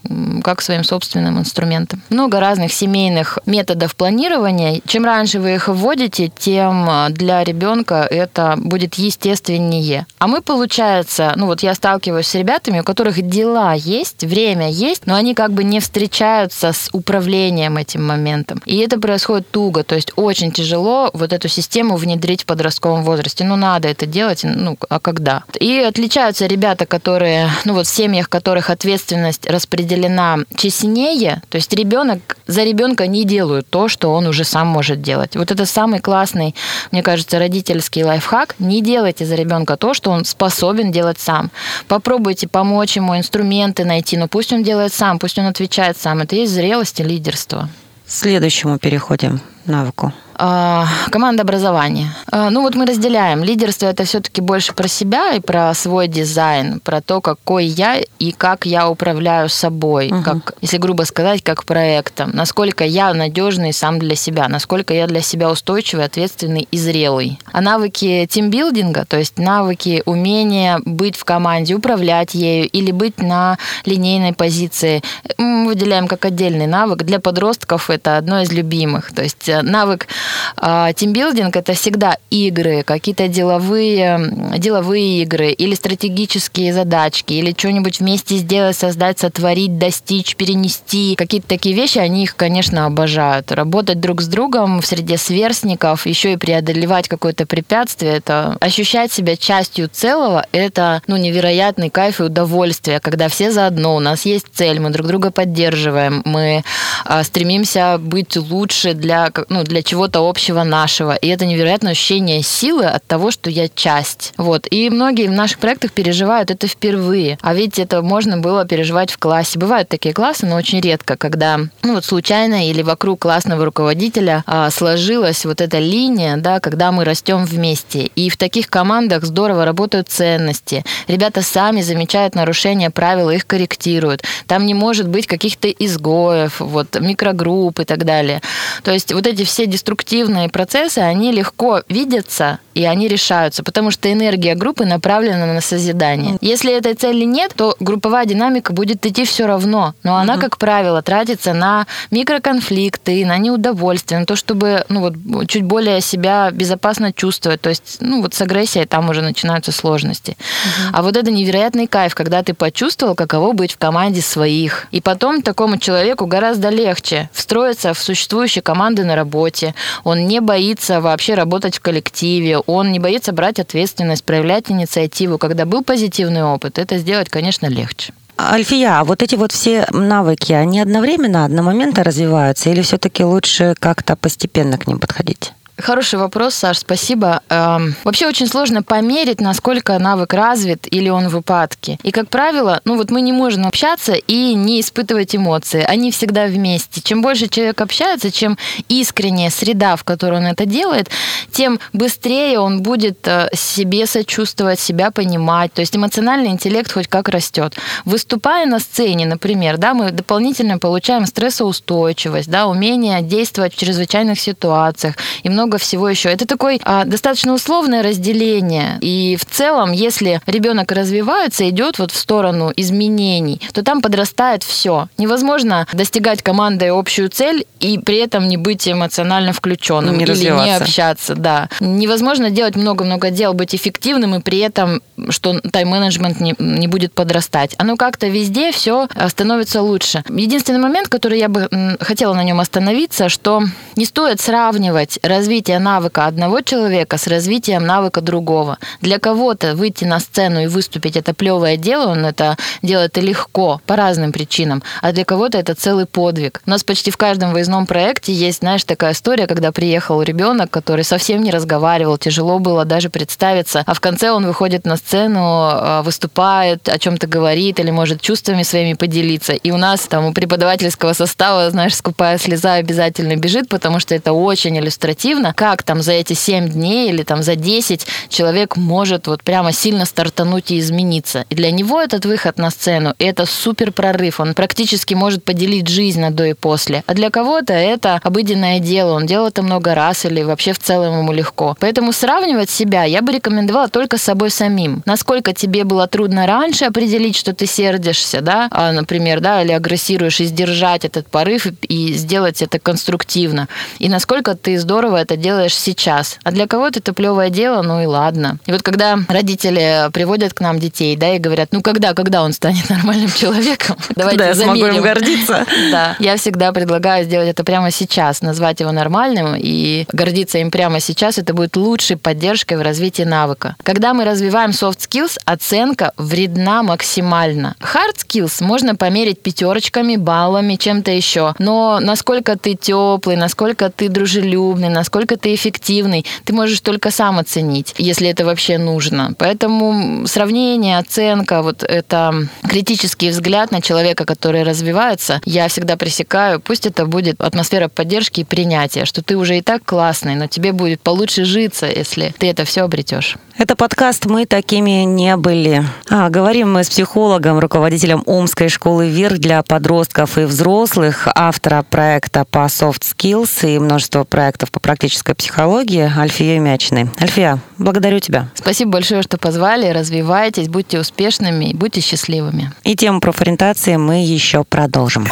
как 0.44 0.60
своим 0.60 0.84
собственным 0.84 1.38
инструментом. 1.38 2.02
Много 2.10 2.38
разных 2.38 2.70
семейных 2.70 3.38
методов 3.46 3.96
планирования. 3.96 4.82
Чем 4.86 5.06
раньше 5.06 5.40
вы 5.40 5.54
их 5.54 5.68
вводите, 5.68 6.30
тем 6.38 6.86
а, 6.86 7.08
для 7.08 7.44
ребенка 7.44 8.06
это 8.10 8.56
будет 8.58 8.96
естественнее. 8.96 10.06
А 10.18 10.26
мы, 10.26 10.42
получается, 10.42 11.32
ну 11.36 11.46
вот 11.46 11.62
я 11.62 11.74
сталкиваюсь 11.74 12.26
с 12.26 12.34
ребятами, 12.34 12.79
у 12.80 12.84
которых 12.84 13.20
дела 13.22 13.74
есть, 13.74 14.24
время 14.24 14.70
есть, 14.70 15.06
но 15.06 15.14
они 15.14 15.34
как 15.34 15.52
бы 15.52 15.64
не 15.64 15.80
встречаются 15.80 16.72
с 16.72 16.88
управлением 16.92 17.76
этим 17.76 18.06
моментом. 18.06 18.60
И 18.64 18.78
это 18.78 18.98
происходит 19.00 19.50
туго, 19.50 19.84
то 19.84 19.94
есть 19.94 20.12
очень 20.16 20.52
тяжело 20.52 21.10
вот 21.12 21.32
эту 21.32 21.48
систему 21.48 21.96
внедрить 21.96 22.42
в 22.42 22.46
подростковом 22.46 23.04
возрасте. 23.04 23.44
Ну, 23.44 23.56
надо 23.56 23.88
это 23.88 24.06
делать, 24.06 24.40
ну, 24.44 24.76
а 24.88 25.00
когда? 25.00 25.44
И 25.58 25.78
отличаются 25.78 26.46
ребята, 26.46 26.86
которые, 26.86 27.50
ну 27.64 27.74
вот 27.74 27.86
в 27.86 27.94
семьях, 27.94 28.28
которых 28.28 28.70
ответственность 28.70 29.46
распределена 29.46 30.38
честнее, 30.56 31.42
то 31.48 31.56
есть 31.56 31.72
ребенок 31.72 32.36
за 32.46 32.64
ребенка 32.64 33.06
не 33.06 33.24
делают 33.24 33.68
то, 33.68 33.88
что 33.88 34.12
он 34.12 34.26
уже 34.26 34.44
сам 34.44 34.66
может 34.66 35.02
делать. 35.02 35.36
Вот 35.36 35.50
это 35.50 35.66
самый 35.66 36.00
классный, 36.00 36.54
мне 36.90 37.02
кажется, 37.02 37.38
родительский 37.38 38.04
лайфхак. 38.04 38.56
Не 38.58 38.82
делайте 38.82 39.26
за 39.26 39.34
ребенка 39.34 39.76
то, 39.76 39.94
что 39.94 40.10
он 40.10 40.24
способен 40.24 40.92
делать 40.92 41.18
сам. 41.18 41.50
Попробуйте 41.88 42.48
помочь 42.48 42.69
ему 42.96 43.16
инструменты 43.16 43.84
найти, 43.84 44.16
но 44.16 44.28
пусть 44.28 44.52
он 44.52 44.62
делает 44.62 44.92
сам, 44.92 45.18
пусть 45.18 45.38
он 45.38 45.46
отвечает 45.46 45.96
сам. 45.96 46.20
Это 46.20 46.36
есть 46.36 46.52
зрелость 46.52 47.00
и 47.00 47.02
лидерство. 47.02 47.68
Следующему 48.06 48.78
переходим 48.78 49.40
навыку. 49.66 50.12
А, 50.42 50.86
команда 51.10 51.42
образования. 51.42 52.14
А, 52.32 52.48
ну 52.48 52.62
вот 52.62 52.74
мы 52.74 52.86
разделяем. 52.86 53.44
Лидерство 53.44 53.88
это 53.88 54.04
все-таки 54.04 54.40
больше 54.40 54.72
про 54.72 54.88
себя 54.88 55.32
и 55.32 55.40
про 55.40 55.74
свой 55.74 56.08
дизайн, 56.08 56.80
про 56.80 57.02
то, 57.02 57.20
какой 57.20 57.66
я 57.66 58.00
и 58.18 58.32
как 58.32 58.64
я 58.64 58.88
управляю 58.88 59.50
собой, 59.50 60.08
угу. 60.10 60.22
как, 60.22 60.54
если 60.62 60.78
грубо 60.78 61.02
сказать, 61.02 61.42
как 61.42 61.66
проектом. 61.66 62.30
Насколько 62.32 62.84
я 62.84 63.12
надежный 63.12 63.74
сам 63.74 63.98
для 63.98 64.14
себя, 64.14 64.48
насколько 64.48 64.94
я 64.94 65.06
для 65.06 65.20
себя 65.20 65.50
устойчивый, 65.50 66.06
ответственный 66.06 66.66
и 66.70 66.78
зрелый. 66.78 67.38
А 67.52 67.60
навыки 67.60 68.26
тимбилдинга, 68.30 69.04
то 69.04 69.18
есть 69.18 69.38
навыки 69.38 70.02
умения 70.06 70.80
быть 70.86 71.16
в 71.16 71.24
команде, 71.26 71.74
управлять 71.74 72.32
ею 72.32 72.66
или 72.66 72.92
быть 72.92 73.18
на 73.20 73.58
линейной 73.84 74.32
позиции, 74.32 75.02
мы 75.36 75.66
выделяем 75.66 76.08
как 76.08 76.24
отдельный 76.24 76.66
навык. 76.66 77.02
Для 77.02 77.20
подростков 77.20 77.90
это 77.90 78.16
одно 78.16 78.40
из 78.40 78.50
любимых. 78.52 79.12
То 79.12 79.22
есть 79.22 79.49
навык 79.62 80.08
а, 80.56 80.92
тимбилдинг 80.92 81.56
это 81.56 81.74
всегда 81.74 82.16
игры, 82.30 82.82
какие-то 82.82 83.28
деловые, 83.28 84.52
деловые 84.58 85.22
игры 85.22 85.50
или 85.50 85.74
стратегические 85.74 86.72
задачки, 86.72 87.32
или 87.32 87.54
что-нибудь 87.56 88.00
вместе 88.00 88.36
сделать, 88.36 88.76
создать, 88.76 89.18
сотворить, 89.18 89.78
достичь, 89.78 90.36
перенести. 90.36 91.14
Какие-то 91.16 91.48
такие 91.48 91.74
вещи, 91.74 91.98
они 91.98 92.24
их, 92.24 92.36
конечно, 92.36 92.86
обожают. 92.86 93.52
Работать 93.52 94.00
друг 94.00 94.22
с 94.22 94.26
другом 94.26 94.80
в 94.80 94.86
среде 94.86 95.16
сверстников, 95.16 96.06
еще 96.06 96.32
и 96.32 96.36
преодолевать 96.36 97.08
какое-то 97.08 97.46
препятствие, 97.46 98.16
это 98.16 98.56
ощущать 98.60 99.12
себя 99.12 99.36
частью 99.36 99.88
целого, 99.92 100.46
это 100.52 101.02
ну, 101.06 101.16
невероятный 101.16 101.90
кайф 101.90 102.20
и 102.20 102.24
удовольствие, 102.24 103.00
когда 103.00 103.28
все 103.28 103.50
заодно, 103.50 103.96
у 103.96 104.00
нас 104.00 104.24
есть 104.24 104.46
цель, 104.52 104.80
мы 104.80 104.90
друг 104.90 105.06
друга 105.06 105.30
поддерживаем, 105.30 106.22
мы 106.24 106.62
а, 107.04 107.22
стремимся 107.24 107.98
быть 107.98 108.36
лучше 108.36 108.94
для, 108.94 109.30
ну, 109.48 109.64
для 109.64 109.82
чего-то 109.82 110.28
общего 110.28 110.62
нашего. 110.62 111.14
И 111.14 111.28
это 111.28 111.46
невероятное 111.46 111.92
ощущение 111.92 112.42
силы 112.42 112.84
от 112.84 113.04
того, 113.06 113.30
что 113.30 113.50
я 113.50 113.68
часть. 113.68 114.32
Вот. 114.36 114.66
И 114.70 114.90
многие 114.90 115.28
в 115.28 115.32
наших 115.32 115.58
проектах 115.58 115.92
переживают 115.92 116.50
это 116.50 116.66
впервые. 116.66 117.38
А 117.40 117.54
ведь 117.54 117.78
это 117.78 118.02
можно 118.02 118.38
было 118.38 118.64
переживать 118.64 119.10
в 119.10 119.18
классе. 119.18 119.58
Бывают 119.58 119.88
такие 119.88 120.14
классы, 120.14 120.46
но 120.46 120.56
очень 120.56 120.80
редко, 120.80 121.16
когда 121.16 121.58
ну, 121.82 121.94
вот 121.94 122.04
случайно 122.04 122.68
или 122.68 122.82
вокруг 122.82 123.20
классного 123.20 123.64
руководителя 123.64 124.44
а, 124.46 124.70
сложилась 124.70 125.44
вот 125.44 125.60
эта 125.60 125.78
линия, 125.78 126.36
да, 126.36 126.60
когда 126.60 126.92
мы 126.92 127.04
растем 127.04 127.44
вместе. 127.44 128.10
И 128.16 128.30
в 128.30 128.36
таких 128.36 128.68
командах 128.68 129.24
здорово 129.24 129.64
работают 129.64 130.08
ценности. 130.08 130.84
Ребята 131.08 131.42
сами 131.42 131.82
замечают 131.82 132.34
нарушения 132.34 132.90
правил, 132.90 133.30
их 133.30 133.46
корректируют. 133.46 134.22
Там 134.46 134.66
не 134.66 134.74
может 134.74 135.08
быть 135.08 135.26
каких-то 135.26 135.68
изгоев, 135.68 136.60
вот, 136.60 136.98
микрогрупп 137.00 137.80
и 137.80 137.84
так 137.84 138.04
далее. 138.04 138.40
То 138.82 138.92
есть 138.92 139.12
вот 139.12 139.26
эти 139.30 139.44
все 139.44 139.66
деструктивные 139.66 140.48
процессы, 140.48 140.98
они 140.98 141.32
легко 141.32 141.82
видятся 141.88 142.58
и 142.74 142.84
они 142.84 143.08
решаются, 143.08 143.62
потому 143.62 143.90
что 143.90 144.10
энергия 144.12 144.54
группы 144.54 144.84
направлена 144.84 145.46
на 145.46 145.60
созидание. 145.60 146.36
Если 146.40 146.72
этой 146.72 146.94
цели 146.94 147.24
нет, 147.24 147.52
то 147.54 147.76
групповая 147.80 148.26
динамика 148.26 148.72
будет 148.72 149.04
идти 149.04 149.24
все 149.24 149.46
равно, 149.46 149.94
но 150.02 150.16
она, 150.16 150.38
как 150.38 150.56
правило, 150.56 151.02
тратится 151.02 151.52
на 151.52 151.86
микроконфликты, 152.10 153.26
на 153.26 153.38
неудовольствие, 153.38 154.20
на 154.20 154.26
то, 154.26 154.36
чтобы 154.36 154.84
ну, 154.88 155.00
вот, 155.00 155.48
чуть 155.48 155.64
более 155.64 156.00
себя 156.00 156.50
безопасно 156.52 157.12
чувствовать. 157.12 157.60
То 157.60 157.70
есть, 157.70 157.98
ну, 158.00 158.22
вот 158.22 158.34
с 158.34 158.40
агрессией 158.40 158.86
там 158.86 159.10
уже 159.10 159.22
начинаются 159.22 159.72
сложности. 159.72 160.30
Угу. 160.30 160.88
А 160.94 161.02
вот 161.02 161.16
это 161.16 161.30
невероятный 161.30 161.86
кайф, 161.86 162.14
когда 162.14 162.42
ты 162.42 162.54
почувствовал, 162.54 163.14
каково 163.14 163.52
быть 163.52 163.72
в 163.72 163.78
команде 163.78 164.22
своих. 164.22 164.86
И 164.90 165.00
потом 165.00 165.42
такому 165.42 165.78
человеку 165.78 166.26
гораздо 166.26 166.68
легче 166.68 167.28
встроиться 167.32 167.94
в 167.94 167.98
существующие 167.98 168.62
команды 168.62 169.04
на 169.04 169.16
работе. 169.20 169.74
Он 170.04 170.26
не 170.26 170.40
боится 170.40 171.00
вообще 171.00 171.34
работать 171.34 171.76
в 171.76 171.80
коллективе, 171.80 172.58
он 172.58 172.92
не 172.92 172.98
боится 172.98 173.32
брать 173.32 173.58
ответственность, 173.58 174.24
проявлять 174.24 174.70
инициативу. 174.70 175.38
Когда 175.38 175.64
был 175.64 175.82
позитивный 175.82 176.42
опыт, 176.42 176.78
это 176.78 176.98
сделать, 176.98 177.28
конечно, 177.28 177.66
легче. 177.66 178.12
Альфия, 178.38 179.00
а 179.00 179.04
вот 179.04 179.22
эти 179.22 179.36
вот 179.36 179.52
все 179.52 179.86
навыки, 179.90 180.52
они 180.52 180.80
одновременно, 180.80 181.44
одномоментно 181.44 182.02
развиваются 182.04 182.70
или 182.70 182.80
все-таки 182.80 183.22
лучше 183.22 183.74
как-то 183.78 184.16
постепенно 184.16 184.78
к 184.78 184.86
ним 184.86 184.98
подходить? 184.98 185.52
Хороший 185.80 186.18
вопрос, 186.18 186.54
Саш, 186.54 186.78
спасибо. 186.78 187.42
Эм, 187.48 187.94
вообще 188.04 188.26
очень 188.26 188.46
сложно 188.46 188.82
померить, 188.82 189.40
насколько 189.40 189.98
навык 189.98 190.34
развит 190.34 190.86
или 190.90 191.08
он 191.08 191.28
в 191.28 191.36
упадке. 191.36 191.98
И, 192.02 192.10
как 192.10 192.28
правило, 192.28 192.80
ну 192.84 192.96
вот 192.96 193.10
мы 193.10 193.20
не 193.20 193.32
можем 193.32 193.66
общаться 193.66 194.12
и 194.12 194.54
не 194.54 194.80
испытывать 194.80 195.34
эмоции. 195.34 195.84
Они 195.86 196.10
всегда 196.10 196.46
вместе. 196.46 197.00
Чем 197.00 197.22
больше 197.22 197.48
человек 197.48 197.80
общается, 197.80 198.30
чем 198.30 198.58
искренняя 198.88 199.50
среда, 199.50 199.96
в 199.96 200.04
которой 200.04 200.40
он 200.40 200.46
это 200.46 200.66
делает, 200.66 201.10
тем 201.50 201.80
быстрее 201.92 202.58
он 202.58 202.82
будет 202.82 203.26
э, 203.26 203.48
себе 203.54 204.06
сочувствовать, 204.06 204.80
себя 204.80 205.10
понимать. 205.10 205.72
То 205.72 205.80
есть 205.80 205.96
эмоциональный 205.96 206.50
интеллект 206.50 206.92
хоть 206.92 207.08
как 207.08 207.28
растет. 207.28 207.76
Выступая 208.04 208.66
на 208.66 208.80
сцене, 208.80 209.26
например, 209.26 209.78
да, 209.78 209.94
мы 209.94 210.10
дополнительно 210.10 210.78
получаем 210.78 211.26
стрессоустойчивость, 211.26 212.50
да, 212.50 212.66
умение 212.66 213.22
действовать 213.22 213.74
в 213.74 213.78
чрезвычайных 213.78 214.38
ситуациях 214.38 215.16
и 215.42 215.48
много 215.48 215.69
много 215.70 215.78
всего 215.78 216.08
еще. 216.08 216.30
Это 216.30 216.46
такое 216.46 216.80
а, 216.82 217.04
достаточно 217.04 217.54
условное 217.54 218.02
разделение. 218.02 218.98
И 219.00 219.36
в 219.36 219.44
целом, 219.44 219.92
если 219.92 220.40
ребенок 220.46 220.90
развивается, 220.90 221.68
идет 221.68 222.00
вот 222.00 222.10
в 222.10 222.16
сторону 222.16 222.72
изменений, 222.76 223.60
то 223.72 223.84
там 223.84 224.02
подрастает 224.02 224.64
все. 224.64 225.06
Невозможно 225.16 225.86
достигать 225.92 226.42
командой 226.42 226.90
общую 226.90 227.28
цель 227.28 227.66
и 227.78 227.98
при 227.98 228.16
этом 228.16 228.48
не 228.48 228.56
быть 228.56 228.88
эмоционально 228.88 229.52
включенным 229.52 230.18
не 230.18 230.24
или 230.24 230.50
не 230.50 230.76
общаться. 230.76 231.36
Да. 231.36 231.68
Невозможно 231.78 232.50
делать 232.50 232.74
много-много 232.74 233.30
дел, 233.30 233.54
быть 233.54 233.72
эффективным 233.72 234.34
и 234.34 234.40
при 234.40 234.58
этом, 234.58 235.02
что 235.28 235.60
тайм-менеджмент 235.60 236.40
не, 236.40 236.56
не 236.58 236.88
будет 236.88 237.12
подрастать. 237.12 237.76
Оно 237.78 237.96
как-то 237.96 238.26
везде 238.26 238.72
все 238.72 239.06
а, 239.14 239.28
становится 239.28 239.82
лучше. 239.82 240.24
Единственный 240.28 240.80
момент, 240.80 241.06
который 241.06 241.38
я 241.38 241.48
бы 241.48 241.68
хотела 242.00 242.34
на 242.34 242.42
нем 242.42 242.58
остановиться, 242.58 243.28
что 243.28 243.62
не 243.94 244.04
стоит 244.04 244.40
сравнивать 244.40 245.20
развитие 245.22 245.59
развитие 245.60 245.78
навыка 245.78 246.24
одного 246.24 246.62
человека 246.62 247.18
с 247.18 247.26
развитием 247.26 247.84
навыка 247.84 248.22
другого. 248.22 248.78
Для 249.02 249.18
кого-то 249.18 249.74
выйти 249.74 250.06
на 250.06 250.18
сцену 250.18 250.62
и 250.62 250.66
выступить 250.66 251.16
это 251.16 251.34
плевое 251.34 251.76
дело, 251.76 252.12
он 252.12 252.24
это 252.24 252.56
делает 252.80 253.18
легко 253.18 253.82
по 253.84 253.94
разным 253.94 254.32
причинам, 254.32 254.82
а 255.02 255.12
для 255.12 255.26
кого-то 255.26 255.58
это 255.58 255.74
целый 255.74 256.06
подвиг. 256.06 256.62
У 256.66 256.70
нас 256.70 256.82
почти 256.82 257.10
в 257.10 257.18
каждом 257.18 257.52
выездном 257.52 257.86
проекте 257.86 258.32
есть, 258.32 258.60
знаешь, 258.60 258.84
такая 258.84 259.12
история, 259.12 259.46
когда 259.46 259.70
приехал 259.70 260.22
ребенок, 260.22 260.70
который 260.70 261.04
совсем 261.04 261.42
не 261.42 261.50
разговаривал, 261.50 262.16
тяжело 262.16 262.58
было 262.58 262.86
даже 262.86 263.10
представиться, 263.10 263.82
а 263.84 263.92
в 263.92 264.00
конце 264.00 264.30
он 264.30 264.46
выходит 264.46 264.86
на 264.86 264.96
сцену, 264.96 265.40
а, 265.42 266.02
выступает, 266.02 266.88
о 266.88 266.98
чем-то 266.98 267.26
говорит 267.26 267.80
или 267.80 267.90
может 267.90 268.22
чувствами 268.22 268.62
своими 268.62 268.94
поделиться. 268.94 269.52
И 269.52 269.70
у 269.72 269.76
нас 269.76 270.00
там 270.08 270.24
у 270.24 270.32
преподавательского 270.32 271.12
состава, 271.12 271.70
знаешь, 271.70 271.94
скупая 271.94 272.38
слеза 272.38 272.74
обязательно 272.74 273.36
бежит, 273.36 273.68
потому 273.68 274.00
что 274.00 274.14
это 274.14 274.32
очень 274.32 274.78
иллюстративно, 274.78 275.49
как 275.54 275.82
там 275.82 276.02
за 276.02 276.12
эти 276.12 276.32
7 276.32 276.68
дней 276.68 277.10
или 277.10 277.22
там 277.22 277.42
за 277.42 277.56
10 277.56 278.06
человек 278.28 278.76
может 278.76 279.26
вот 279.26 279.42
прямо 279.42 279.72
сильно 279.72 280.04
стартануть 280.04 280.70
и 280.70 280.78
измениться. 280.78 281.44
И 281.50 281.54
для 281.54 281.70
него 281.70 282.00
этот 282.00 282.24
выход 282.26 282.58
на 282.58 282.70
сцену– 282.70 283.14
это 283.18 283.46
супер 283.46 283.92
прорыв. 283.92 284.40
Он 284.40 284.54
практически 284.54 285.14
может 285.14 285.44
поделить 285.44 285.88
жизнь 285.88 286.20
на 286.20 286.30
до 286.30 286.44
и 286.44 286.54
после. 286.54 287.02
А 287.06 287.14
для 287.14 287.30
кого-то 287.30 287.72
это 287.72 288.20
обыденное 288.22 288.78
дело. 288.78 289.12
Он 289.12 289.26
делал 289.26 289.48
это 289.48 289.62
много 289.62 289.94
раз 289.94 290.24
или 290.24 290.42
вообще 290.42 290.72
в 290.72 290.78
целом 290.78 291.18
ему 291.18 291.32
легко. 291.32 291.76
Поэтому 291.80 292.12
сравнивать 292.12 292.70
себя 292.70 293.04
я 293.04 293.22
бы 293.22 293.32
рекомендовала 293.32 293.88
только 293.88 294.16
с 294.16 294.22
собой 294.22 294.50
самим. 294.50 295.02
Насколько 295.06 295.52
тебе 295.52 295.84
было 295.84 296.06
трудно 296.06 296.46
раньше 296.46 296.84
определить, 296.84 297.36
что 297.36 297.54
ты 297.54 297.66
сердишься, 297.66 298.40
да, 298.40 298.68
а, 298.70 298.92
например, 298.92 299.40
да, 299.40 299.62
или 299.62 299.72
агрессируешь, 299.72 300.40
и 300.40 300.44
сдержать 300.44 301.04
этот 301.04 301.28
порыв 301.28 301.66
и 301.82 302.12
сделать 302.14 302.62
это 302.62 302.78
конструктивно. 302.78 303.68
И 303.98 304.08
насколько 304.08 304.54
ты 304.54 304.78
здорово 304.78 305.16
это 305.16 305.36
делаешь 305.40 305.74
сейчас. 305.74 306.38
А 306.42 306.52
для 306.52 306.66
кого-то 306.66 307.00
это 307.00 307.12
плевое 307.12 307.50
дело, 307.50 307.82
ну 307.82 308.02
и 308.02 308.06
ладно. 308.06 308.58
И 308.66 308.72
вот 308.72 308.82
когда 308.82 309.18
родители 309.28 310.08
приводят 310.12 310.54
к 310.54 310.60
нам 310.60 310.78
детей, 310.78 311.16
да, 311.16 311.34
и 311.34 311.38
говорят, 311.38 311.70
ну 311.72 311.82
когда, 311.82 312.14
когда 312.14 312.42
он 312.42 312.52
станет 312.52 312.88
нормальным 312.90 313.30
человеком? 313.32 313.96
Давайте 314.14 314.38
Да, 314.38 314.46
я 314.46 314.54
смогу 314.54 314.86
им 314.86 315.02
гордиться. 315.02 315.66
Да, 315.90 316.14
я 316.18 316.36
всегда 316.36 316.72
предлагаю 316.72 317.24
сделать 317.24 317.48
это 317.48 317.64
прямо 317.64 317.90
сейчас, 317.90 318.42
назвать 318.42 318.80
его 318.80 318.92
нормальным 318.92 319.54
и 319.56 320.04
гордиться 320.12 320.58
им 320.58 320.70
прямо 320.70 321.00
сейчас. 321.00 321.38
Это 321.38 321.54
будет 321.54 321.76
лучшей 321.76 322.16
поддержкой 322.16 322.78
в 322.78 322.82
развитии 322.82 323.22
навыка. 323.22 323.76
Когда 323.82 324.14
мы 324.14 324.24
развиваем 324.24 324.70
soft 324.70 324.98
skills, 324.98 325.38
оценка 325.44 326.12
вредна 326.16 326.82
максимально. 326.82 327.74
Hard 327.80 328.16
skills 328.16 328.62
можно 328.62 328.94
померить 328.94 329.42
пятерочками, 329.42 330.16
баллами, 330.16 330.76
чем-то 330.76 331.10
еще. 331.10 331.54
Но 331.58 331.98
насколько 332.00 332.56
ты 332.56 332.74
теплый, 332.74 333.36
насколько 333.36 333.90
ты 333.90 334.08
дружелюбный, 334.08 334.88
насколько 334.88 335.19
ты 335.26 335.54
эффективный, 335.54 336.24
ты 336.44 336.52
можешь 336.52 336.80
только 336.80 337.10
сам 337.10 337.38
оценить, 337.38 337.94
если 337.98 338.28
это 338.28 338.44
вообще 338.44 338.78
нужно. 338.78 339.34
Поэтому 339.38 340.26
сравнение, 340.26 340.98
оценка, 340.98 341.62
вот 341.62 341.82
это 341.82 342.48
критический 342.62 343.30
взгляд 343.30 343.70
на 343.70 343.80
человека, 343.80 344.24
который 344.24 344.62
развивается, 344.62 345.40
я 345.44 345.68
всегда 345.68 345.96
пресекаю. 345.96 346.60
Пусть 346.60 346.86
это 346.86 347.06
будет 347.06 347.40
атмосфера 347.40 347.88
поддержки 347.88 348.40
и 348.40 348.44
принятия, 348.44 349.04
что 349.04 349.22
ты 349.22 349.36
уже 349.36 349.58
и 349.58 349.62
так 349.62 349.84
классный, 349.84 350.34
но 350.34 350.46
тебе 350.46 350.72
будет 350.72 351.00
получше 351.00 351.44
житься, 351.44 351.86
если 351.86 352.34
ты 352.38 352.48
это 352.48 352.64
все 352.64 352.82
обретешь. 352.82 353.36
Это 353.58 353.76
подкаст 353.76 354.24
«Мы 354.24 354.46
такими 354.46 355.04
не 355.04 355.36
были». 355.36 355.84
А, 356.08 356.30
говорим 356.30 356.72
мы 356.72 356.82
с 356.82 356.88
психологом, 356.88 357.58
руководителем 357.58 358.22
Омской 358.24 358.70
школы 358.70 359.08
ВИР 359.08 359.38
для 359.38 359.62
подростков 359.62 360.38
и 360.38 360.44
взрослых, 360.44 361.28
автора 361.34 361.82
проекта 361.82 362.46
по 362.46 362.66
soft 362.66 363.02
skills 363.02 363.68
и 363.68 363.78
множество 363.78 364.24
проектов 364.24 364.70
по 364.70 364.80
практической 365.10 365.34
психологии 365.34 366.08
Альфия 366.16 366.60
Мячной. 366.60 367.08
Альфия, 367.20 367.58
благодарю 367.78 368.20
тебя. 368.20 368.48
Спасибо 368.54 368.92
большое, 368.92 369.22
что 369.22 369.38
позвали. 369.38 369.88
Развивайтесь, 369.88 370.68
будьте 370.68 371.00
успешными 371.00 371.64
и 371.64 371.74
будьте 371.74 372.00
счастливыми. 372.00 372.72
И 372.84 372.94
тему 372.94 373.20
профориентации 373.20 373.96
мы 373.96 374.24
еще 374.24 374.62
продолжим. 374.62 375.26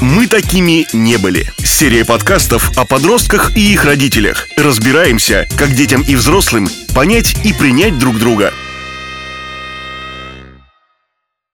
Мы 0.00 0.26
такими 0.26 0.86
не 0.94 1.18
были. 1.18 1.44
Серия 1.58 2.06
подкастов 2.06 2.72
о 2.78 2.86
подростках 2.86 3.54
и 3.54 3.74
их 3.74 3.84
родителях. 3.84 4.46
Разбираемся, 4.56 5.46
как 5.58 5.74
детям 5.74 6.00
и 6.00 6.14
взрослым 6.14 6.66
понять 6.94 7.44
и 7.44 7.52
принять 7.52 7.98
друг 7.98 8.18
друга. 8.18 8.54